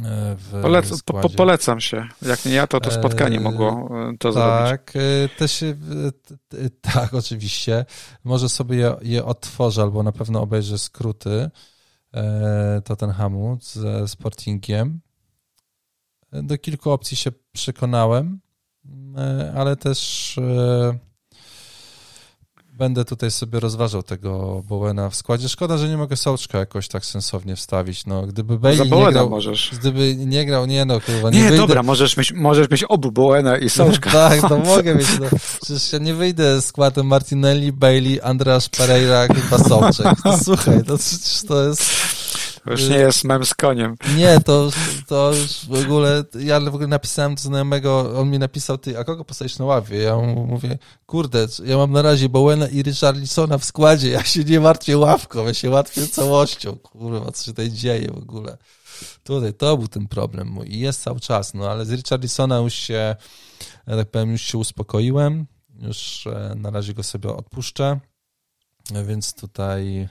[0.02, 2.08] E, Polec, po, po, polecam się.
[2.22, 5.38] Jak nie ja, to to spotkanie e, mogło e, to tak, zrobić.
[5.38, 5.64] Też,
[6.80, 7.84] tak, oczywiście.
[8.24, 11.50] Może sobie je, je odtworzę, albo na pewno obejrzę skróty
[12.84, 15.00] Tottenhamu ze Sportingiem.
[16.32, 18.40] Do kilku opcji się przekonałem,
[19.54, 20.36] ale też
[22.78, 25.48] Będę tutaj sobie rozważał tego Bowena w składzie.
[25.48, 28.06] Szkoda, że nie mogę Sołczka jakoś tak sensownie wstawić.
[28.06, 29.70] No, gdyby Bailey nie grał, możesz.
[29.80, 31.56] gdyby nie grał, nie no, kurwa, nie, nie wyjdę.
[31.56, 34.10] dobra, możesz mieć, możesz mieć obu Bowena i Sołczka.
[34.10, 35.26] tak, to mogę mieć, no.
[35.62, 40.06] Przecież ja nie wyjdę z składem Martinelli, Bailey, Andreas Pereira, chyba Sołczek.
[40.44, 41.82] Słuchaj, to przecież to jest
[42.66, 43.96] już nie jest mem z koniem.
[44.16, 44.70] Nie, to,
[45.06, 49.04] to już w ogóle, ja w ogóle napisałem do znajomego, on mi napisał, ty, a
[49.04, 49.98] kogo postawisz na ławie?
[49.98, 54.44] Ja mu mówię, kurde, ja mam na razie Bowena i Richarlisona w składzie, ja się
[54.44, 58.56] nie martwię ławką, ja się martwię całością, kurwa, co się tutaj dzieje w ogóle.
[59.24, 62.74] Tutaj to był ten problem mój i jest cały czas, no ale z Richarlisona już
[62.74, 63.16] się,
[63.86, 65.46] tak powiem, już się uspokoiłem,
[65.82, 68.00] już e, na razie go sobie odpuszczę,
[69.06, 70.08] więc tutaj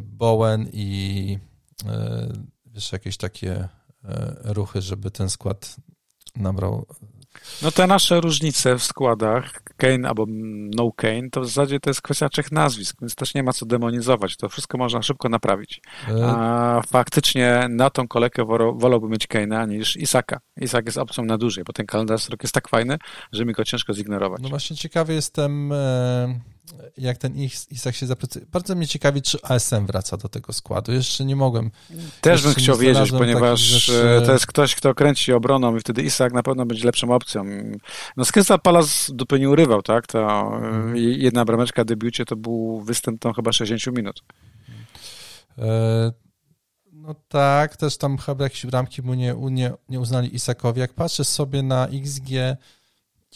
[0.00, 1.38] Bowen i
[1.86, 2.28] e,
[2.66, 3.68] wiesz, jakieś takie
[4.04, 5.76] e, ruchy, żeby ten skład
[6.36, 6.86] nabrał.
[7.62, 10.26] No te nasze różnice w składach, Kane albo
[10.76, 13.66] no Kane, to w zasadzie to jest kwestia trzech nazwisk, więc też nie ma co
[13.66, 14.36] demonizować.
[14.36, 15.80] To wszystko można szybko naprawić.
[16.22, 18.44] A faktycznie na tą kolejkę
[18.74, 20.40] wolałbym mieć Kane'a niż Isaka.
[20.60, 22.98] Isak jest opcją na dłużej, bo ten kalendarz rok jest tak fajny,
[23.32, 24.42] że mi go ciężko zignorować.
[24.42, 25.72] No właśnie ciekawy jestem
[26.96, 27.34] jak ten
[27.70, 28.46] Isak się zapracuje.
[28.46, 30.92] Bardzo mnie ciekawi, czy ASM wraca do tego składu.
[30.92, 31.70] Jeszcze nie mogłem.
[32.20, 36.32] Też bym chciał wiedzieć, ponieważ e, to jest ktoś, kto kręci obroną i wtedy Isak
[36.32, 37.44] na pewno będzie lepszą opcją.
[38.16, 40.06] No z Crystal Palace dupy nie urywał, tak?
[40.06, 40.96] Ta hmm.
[40.96, 44.22] jedna brameczka w debiucie to był występ tam chyba 60 minut.
[45.58, 46.12] E,
[46.92, 50.80] no tak, też tam chyba jakieś bramki mu nie, nie, nie uznali Isakowi.
[50.80, 52.28] Jak patrzę sobie na XG,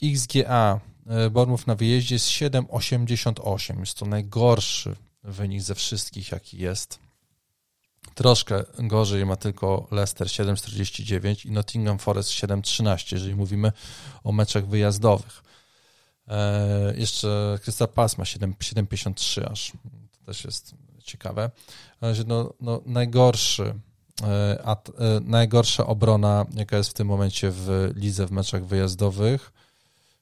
[0.03, 0.95] XGA, E,
[1.31, 3.81] Bormów na wyjeździe jest 7,88.
[3.81, 6.99] Jest to najgorszy wynik ze wszystkich, jaki jest.
[8.15, 13.73] Troszkę gorzej ma tylko Leicester 7,49 i Nottingham Forest 7,13, jeżeli mówimy
[14.25, 15.43] o meczach wyjazdowych.
[16.29, 19.73] E, jeszcze Crystal Palace ma 7,53 aż.
[20.19, 21.51] To też jest ciekawe.
[22.27, 23.75] No, no, najgorszy,
[24.23, 24.77] e, e,
[25.21, 29.53] najgorsza obrona, jaka jest w tym momencie w lidze w meczach wyjazdowych,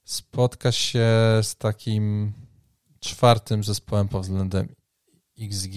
[0.05, 1.07] spotka się
[1.43, 2.33] z takim
[3.01, 4.69] czwartym zespołem pod względem
[5.41, 5.75] XG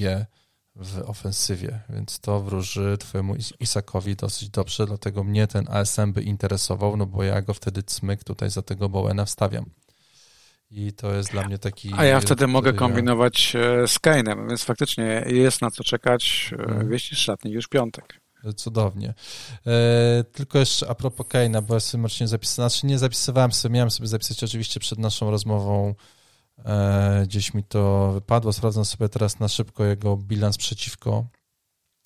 [0.75, 6.97] w ofensywie, więc to wróży twojemu Isakowi dosyć dobrze, dlatego mnie ten ASM by interesował,
[6.97, 9.65] no bo ja go wtedy cmyk tutaj za tego Bowena wstawiam.
[10.71, 11.91] I to jest dla mnie taki...
[11.97, 16.53] A ja wtedy mogę kombinować e, z Kane'em, więc faktycznie jest na co czekać.
[16.57, 16.89] Hmm.
[16.89, 18.19] Wieści z szatni już piątek.
[18.53, 19.13] Cudownie.
[19.67, 23.73] E, tylko jeszcze a propos Kane'a, bo ja sobie nie zapisałem, znaczy nie zapisywałem sobie,
[23.73, 25.95] miałem sobie zapisać oczywiście przed naszą rozmową
[26.65, 28.53] E, gdzieś mi to wypadło.
[28.53, 31.27] Sprawdzam sobie teraz na szybko jego bilans przeciwko.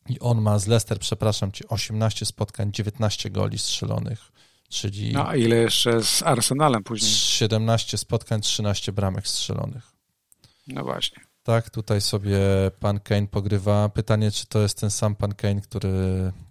[0.09, 4.31] I on ma z Leicester, przepraszam cię, 18 spotkań, 19 goli strzelonych,
[4.69, 5.13] czyli.
[5.13, 7.11] No, a ile jeszcze z Arsenalem później?
[7.11, 9.91] 17 spotkań, 13 bramek strzelonych.
[10.67, 11.23] No właśnie.
[11.43, 12.39] Tak, tutaj sobie
[12.79, 13.89] pan Kane pogrywa.
[13.89, 15.89] Pytanie, czy to jest ten sam pan Kane, który,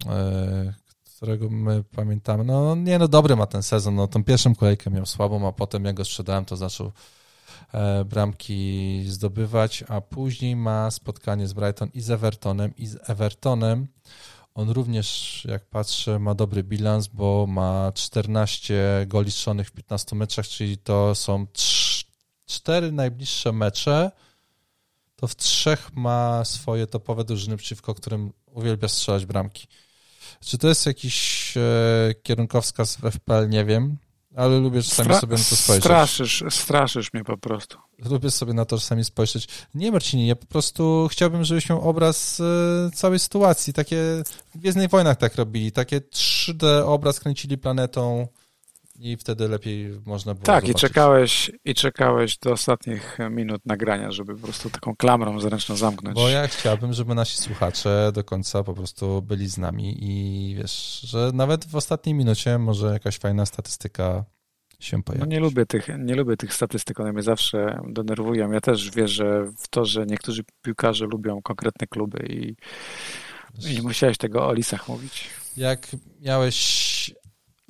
[0.05, 0.73] e,
[1.17, 2.43] którego my pamiętamy.
[2.43, 3.95] No nie, no dobry ma ten sezon.
[3.95, 6.91] No, tą pierwszą kolejkę miał słabą, a potem jak go sprzedałem, to zaczął
[7.73, 12.75] E, bramki zdobywać, a później ma spotkanie z Brighton i z Evertonem.
[12.75, 13.87] I z Evertonem
[14.55, 20.47] on również, jak patrzę, ma dobry bilans, bo ma 14 goli strzelonych w 15 meczach,
[20.47, 21.45] czyli to są
[22.45, 24.11] cztery najbliższe mecze.
[25.21, 29.67] To w trzech ma swoje topowe drużyny, przeciwko którym uwielbia strzelać bramki.
[30.45, 33.49] Czy to jest jakiś e, kierunkowskaz w FPL?
[33.49, 33.97] Nie wiem
[34.35, 35.83] ale lubię czasami Stra sobie na to spojrzeć.
[35.83, 37.77] Straszysz, straszysz mnie po prostu.
[37.99, 39.47] Lubię sobie na to czasami spojrzeć.
[39.73, 42.43] Nie Marcinie, ja po prostu chciałbym, żebyś miał obraz y,
[42.95, 43.73] całej sytuacji.
[43.73, 44.23] Takie
[44.55, 48.27] w Gwiezdnych Wojnach tak robili, takie 3D obraz kręcili planetą
[49.01, 50.77] i wtedy lepiej można było Tak, zobaczyć.
[50.83, 56.15] i czekałeś, i czekałeś do ostatnich minut nagrania, żeby po prostu taką klamrą zręczną zamknąć.
[56.15, 61.01] Bo ja chciałbym, żeby nasi słuchacze do końca po prostu byli z nami i wiesz,
[61.01, 64.25] że nawet w ostatniej minucie może jakaś fajna statystyka
[64.79, 65.19] się pojawi.
[65.19, 68.51] No nie lubię tych, nie lubię tych statystyk, one mnie zawsze denerwują.
[68.51, 72.55] Ja też wierzę w to, że niektórzy piłkarze lubią konkretne kluby i,
[73.69, 75.29] i nie musiałeś tego o Lisach mówić.
[75.57, 75.87] Jak
[76.21, 76.90] miałeś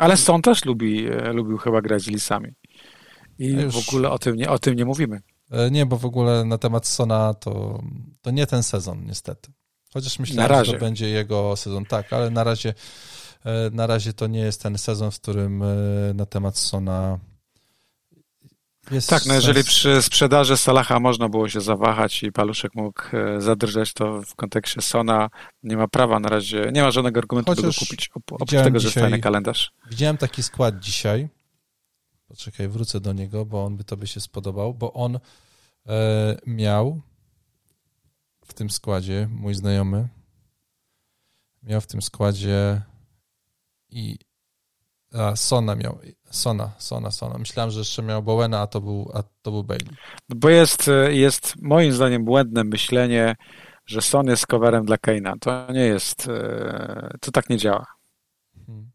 [0.01, 2.51] ale Son też lubi, e, lubił chyba grać z lisami.
[3.39, 3.75] I Już...
[3.75, 5.21] w ogóle o tym, nie, o tym nie mówimy.
[5.51, 7.83] E, nie, bo w ogóle na temat Sona to,
[8.21, 9.51] to nie ten sezon, niestety.
[9.93, 12.73] Chociaż myślałem, że to będzie jego sezon, tak, ale na razie,
[13.45, 15.63] e, na razie to nie jest ten sezon, w którym
[16.13, 17.19] na temat Sona
[18.91, 23.41] jest tak, no jeżeli przy sprzedaży Salaha można było się zawahać i paluszek mógł e,
[23.41, 25.29] zadrżeć, to w kontekście Sona
[25.63, 28.79] nie ma prawa na razie, nie ma żadnego argumentu, Chociaż by go kupić, oprócz tego,
[28.79, 29.71] że dzisiaj, kalendarz.
[29.89, 31.29] Widziałem taki skład dzisiaj,
[32.27, 35.19] poczekaj, wrócę do niego, bo on by tobie się spodobał, bo on
[35.87, 37.01] e, miał
[38.45, 40.07] w tym składzie, mój znajomy,
[41.63, 42.81] miał w tym składzie
[43.89, 44.19] i
[45.13, 45.99] a, Sona miał.
[46.29, 47.37] Sona, Sona, Sona.
[47.37, 49.87] Myślałem, że jeszcze miał Bowena, a to był, a to był Bailey.
[50.29, 53.35] Bo jest, jest moim zdaniem błędne myślenie,
[53.85, 55.33] że Son jest coverem dla Keina.
[55.39, 57.85] To nie jest, e, to tak nie działa.
[58.65, 58.91] Hmm.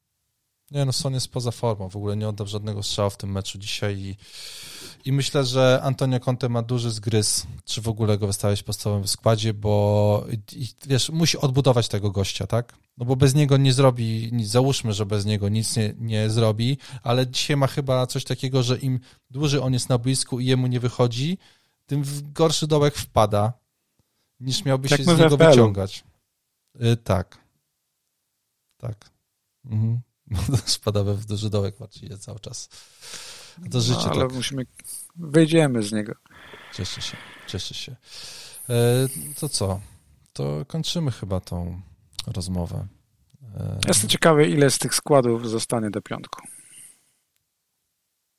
[0.70, 1.88] Nie, no Son jest poza formą.
[1.88, 4.16] W ogóle nie oddał żadnego strzału w tym meczu dzisiaj i
[5.06, 9.08] i myślę, że Antonio Conte ma duży zgryz, czy w ogóle go wystawiać w podstawowym
[9.08, 12.74] składzie, bo i, wiesz, musi odbudować tego gościa, tak?
[12.98, 14.48] No bo bez niego nie zrobi nic.
[14.48, 18.78] Załóżmy, że bez niego nic nie, nie zrobi, ale dzisiaj ma chyba coś takiego, że
[18.78, 19.00] im
[19.30, 21.38] dłużej on jest na blisku i jemu nie wychodzi,
[21.86, 23.52] tym w gorszy dołek wpada,
[24.40, 26.04] niż miałby tak się z niego wyciągać.
[26.82, 27.38] Y, tak.
[28.78, 29.10] Tak.
[29.64, 30.00] Mhm.
[30.64, 32.68] Spada we w duży dołek, Marcinie, cały czas.
[33.70, 34.32] To życie no, ale tak.
[34.32, 34.66] musimy,
[35.16, 36.14] wyjdziemy z niego.
[36.74, 37.16] Cieszę się,
[37.46, 37.96] cieszę się.
[38.68, 39.08] E,
[39.40, 39.80] to co?
[40.32, 41.80] To kończymy chyba tą
[42.26, 42.86] rozmowę.
[43.56, 43.78] E...
[43.88, 46.42] Jestem ciekawy, ile z tych składów zostanie do piątku.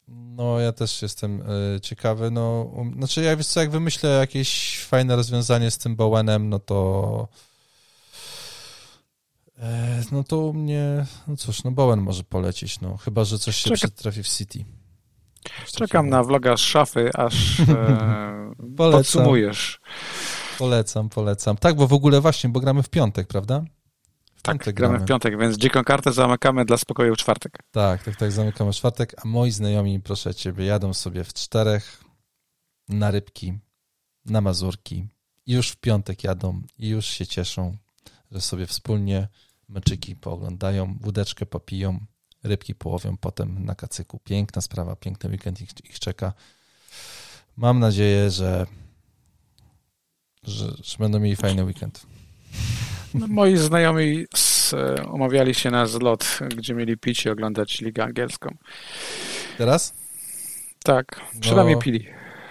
[0.07, 1.41] No, ja też jestem
[1.75, 2.31] e, ciekawy.
[2.31, 6.59] No, um, znaczy, jak wiesz co, jak wymyślę jakieś fajne rozwiązanie z tym Bowenem, no
[6.59, 7.27] to
[10.11, 13.69] no to u mnie, no cóż, no Bowen może polecieć, no, chyba, że coś się
[13.69, 13.75] Czeka...
[13.75, 14.65] przytrafi w City.
[15.73, 19.79] Czekam na vloga z szafy, aż e, podsumujesz.
[20.57, 21.57] Polecam, polecam.
[21.57, 23.63] Tak, bo w ogóle właśnie, bo gramy w piątek, prawda?
[24.35, 27.57] W tak, gramy, gramy w piątek, więc dziką kartę zamykamy dla spokoju w czwartek.
[27.71, 32.03] Tak, tak, tak, zamykamy w czwartek, a moi znajomi, proszę ciebie, jadą sobie w czterech
[32.89, 33.59] na rybki,
[34.25, 35.07] na Mazurki
[35.47, 37.77] już w piątek jadą i już się cieszą,
[38.31, 39.27] że sobie wspólnie
[39.69, 41.99] meczyki pooglądają, wódeczkę popiją,
[42.43, 44.19] rybki połowią potem na kacyku.
[44.23, 46.33] Piękna sprawa, piękny weekend ich, ich czeka.
[47.57, 48.65] Mam nadzieję, że,
[50.43, 52.05] że, że będą mieli fajny weekend.
[53.13, 54.73] No, moi znajomi z,
[55.11, 58.55] umawiali się na zlot, gdzie mieli pić i oglądać ligę angielską.
[59.57, 59.93] Teraz?
[60.83, 62.07] Tak, przynajmniej no, pili.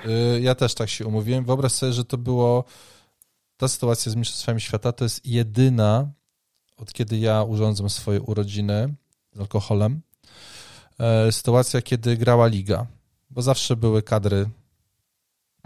[0.06, 1.44] Y, ja też tak się umówiłem.
[1.44, 2.64] Wyobraź sobie, że to było
[3.56, 6.10] ta sytuacja z Mistrzostwami Świata to jest jedyna,
[6.77, 8.94] od kiedy ja urządzam swoje urodziny
[9.32, 10.01] z alkoholem,
[10.98, 12.86] e, sytuacja, kiedy grała liga.
[13.31, 14.48] Bo zawsze były kadry,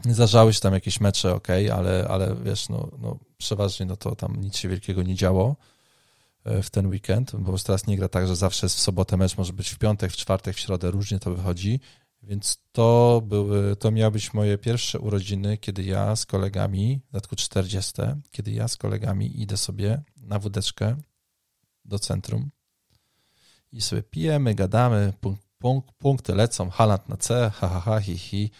[0.04, 4.36] zdarzały się tam jakieś mecze, ok, ale, ale wiesz, no, no przeważnie no to tam
[4.36, 5.56] nic się wielkiego nie działo
[6.44, 9.36] e, w ten weekend, bo teraz nie gra tak, że zawsze jest w sobotę mecz,
[9.36, 11.80] może być w piątek, w czwartek, w środę, różnie to wychodzi,
[12.22, 17.36] więc to były, to miały być moje pierwsze urodziny, kiedy ja z kolegami, w dodatku
[17.36, 17.92] 40,
[18.30, 20.96] kiedy ja z kolegami idę sobie na wódeczkę
[21.84, 22.50] do centrum
[23.72, 28.18] i sobie pijemy, gadamy, punk, punk, punkty lecą, Haland na C, ha, ha, ha, hi,
[28.18, 28.50] hi.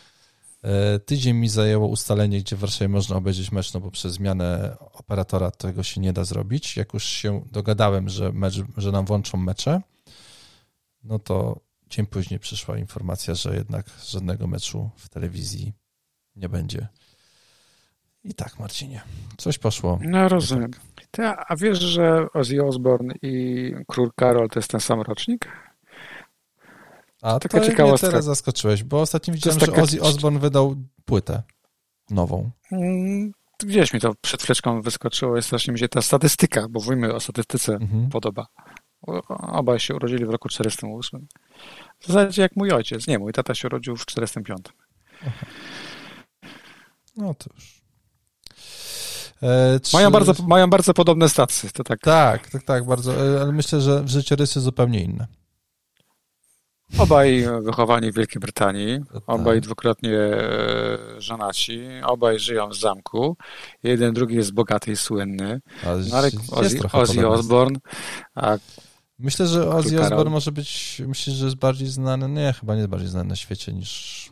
[0.63, 4.77] E, tydzień mi zajęło ustalenie, gdzie w Warszawie można obejrzeć mecz, no bo przez zmianę
[4.81, 6.77] operatora tego się nie da zrobić.
[6.77, 9.81] Jak już się dogadałem, że, mecz, że nam włączą mecze,
[11.05, 11.61] no to
[11.91, 15.73] dzień później przyszła informacja, że jednak żadnego meczu w telewizji
[16.37, 16.89] nie będzie.
[18.25, 19.01] I tak, Marcinie,
[19.37, 19.99] coś poszło.
[20.03, 20.71] No rozumiem.
[21.11, 25.49] Ty, a wiesz, że Ozzy Osbourne i Król Karol to jest ten sam rocznik?
[27.23, 28.09] A to taka ciekawostka.
[28.09, 29.75] teraz zaskoczyłeś, bo ostatnio widziałem, taka...
[29.75, 31.43] że Ozzy Osbourne wydał płytę
[32.11, 32.51] nową.
[32.73, 37.15] Mm, gdzieś mi to przed chwileczką wyskoczyło i strasznie mi się ta statystyka, bo mówimy
[37.15, 38.09] o statystyce, mhm.
[38.09, 38.47] podoba.
[39.39, 41.27] Obaj się urodzili w roku 48.
[42.01, 43.07] W zasadzie jak mój ojciec.
[43.07, 44.61] Nie, mój tata się urodził w 45.
[45.27, 45.47] Aha.
[47.17, 47.81] No już.
[49.43, 49.97] E, czy...
[49.97, 51.71] mają, bardzo, mają bardzo podobne stacje.
[51.71, 52.01] To tak.
[52.01, 53.37] tak, tak, tak, bardzo.
[53.37, 55.27] E, ale myślę, że w życiorysy zupełnie inne.
[56.99, 59.23] Obaj wychowani w Wielkiej Brytanii, tak.
[59.27, 63.37] obaj dwukrotnie e, żonaci, obaj żyją w zamku.
[63.83, 65.61] Jeden, drugi jest bogaty i słynny.
[66.11, 67.79] Marek Ozzy, Ozzy Osbourne,
[68.35, 68.57] a
[69.21, 72.91] Myślę, że Ozzy Osbourne może być, myślę, że jest bardziej znany, nie, chyba nie jest
[72.91, 74.31] bardziej znany na świecie niż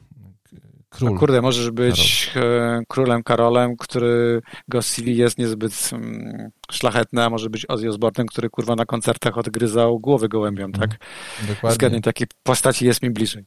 [0.89, 1.12] król.
[1.12, 2.51] No kurde, możesz być Karol.
[2.51, 8.24] E, królem Karolem, który go CV jest niezbyt um, szlachetny, a może być Ozzy Osbourne,
[8.27, 10.90] który kurwa na koncertach odgryzał głowy gołębiom, tak?
[10.90, 11.74] Mm, dokładnie.
[11.74, 13.44] Zgadnie takiej postaci jest mi bliżej.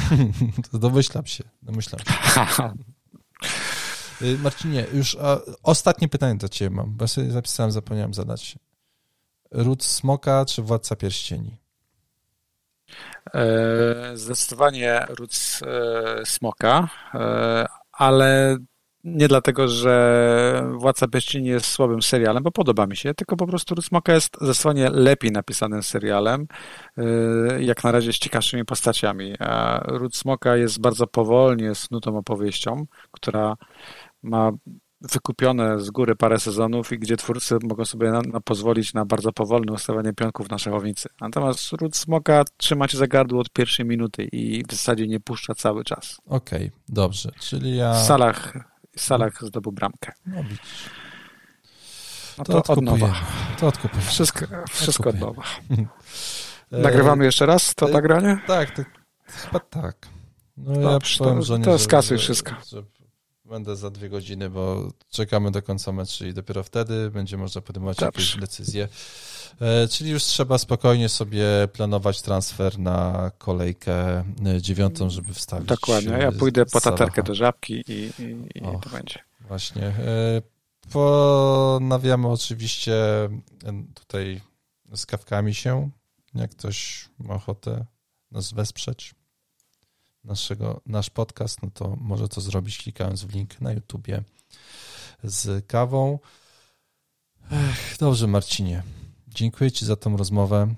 [0.72, 2.72] to domyślam się, domyślam się.
[4.22, 5.16] Y, Marcinie, już
[5.62, 8.56] ostatnie pytanie do ciebie mam, bo sobie zapisałem, zapomniałem zadać.
[9.52, 11.56] Ród Smoka czy Władca Pierścieni?
[13.34, 15.30] E, zdecydowanie Ród
[15.62, 18.56] e, Smoka, e, ale
[19.04, 23.74] nie dlatego, że Władca Pierścieni jest słabym serialem, bo podoba mi się, tylko po prostu
[23.74, 26.46] Ród Smoka jest zdecydowanie lepiej napisanym serialem,
[27.58, 29.34] jak na razie z ciekawszymi postaciami.
[29.84, 33.56] Ród Smoka jest bardzo powolnie jest nutą opowieścią, która
[34.22, 34.52] ma
[35.00, 39.32] wykupione z góry parę sezonów i gdzie twórcy mogą sobie na, na pozwolić na bardzo
[39.32, 41.08] powolne ustawianie pionków na szachownicy.
[41.20, 45.54] Natomiast Ród Smoka trzyma cię za gardło od pierwszej minuty i w zasadzie nie puszcza
[45.54, 46.20] cały czas.
[46.26, 47.94] Okej, okay, dobrze, czyli ja...
[47.94, 48.52] W salach,
[48.96, 50.12] w salach zdobył bramkę.
[50.26, 50.90] No widzisz.
[52.38, 53.14] No to, to od nowa.
[53.60, 54.02] To odkupuję.
[54.02, 55.42] Wszystko, wszystko od nowa.
[56.70, 58.38] Nagrywamy jeszcze raz to nagranie?
[58.46, 58.86] Tak, tak,
[59.26, 59.96] chyba tak.
[60.56, 62.54] No Dobrze, ja powiem, to, to skasuj wszystko.
[62.68, 62.82] Że,
[63.50, 67.96] Będę za dwie godziny, bo czekamy do końca meczu i dopiero wtedy będzie można podejmować
[67.96, 68.22] Dobrze.
[68.22, 68.88] jakieś decyzje.
[69.60, 74.24] E, czyli już trzeba spokojnie sobie planować transfer na kolejkę e,
[74.60, 75.68] dziewiątą, żeby wstawić.
[75.68, 76.12] Dokładnie.
[76.12, 79.18] Ja pójdę po taterkę do żabki i, i, i Och, to będzie.
[79.40, 79.82] Właśnie.
[79.82, 80.42] E,
[80.90, 82.94] ponawiamy oczywiście
[83.94, 84.40] tutaj
[84.94, 85.90] z kawkami się,
[86.34, 87.86] jak ktoś ma ochotę
[88.30, 89.14] nas wesprzeć
[90.24, 94.22] naszego, nasz podcast, no to może to zrobić klikając w link na YouTubie
[95.22, 96.18] z kawą.
[97.52, 98.82] Ech, dobrze, Marcinie.
[99.28, 100.74] Dziękuję Ci za tą rozmowę.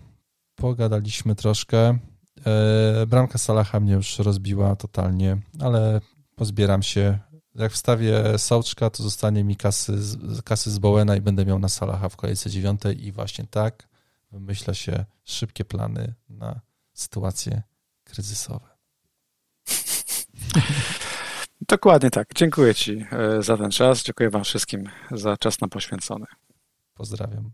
[0.54, 1.98] Pogadaliśmy troszkę.
[2.46, 6.00] E, bramka Salaha mnie już rozbiła totalnie, ale
[6.36, 7.18] pozbieram się.
[7.54, 9.98] Jak wstawię Sołczka, to zostanie mi kasy,
[10.44, 13.88] kasy z Bowena i będę miał na Salaha w kolejce dziewiątej i właśnie tak
[14.32, 16.60] wymyśla się szybkie plany na
[16.92, 17.62] sytuacje
[18.04, 18.71] kryzysowe.
[21.68, 22.28] Dokładnie tak.
[22.34, 24.02] Dziękuję Ci e, za ten czas.
[24.02, 26.26] Dziękuję Wam wszystkim za czas nam poświęcony.
[26.94, 27.52] Pozdrawiam.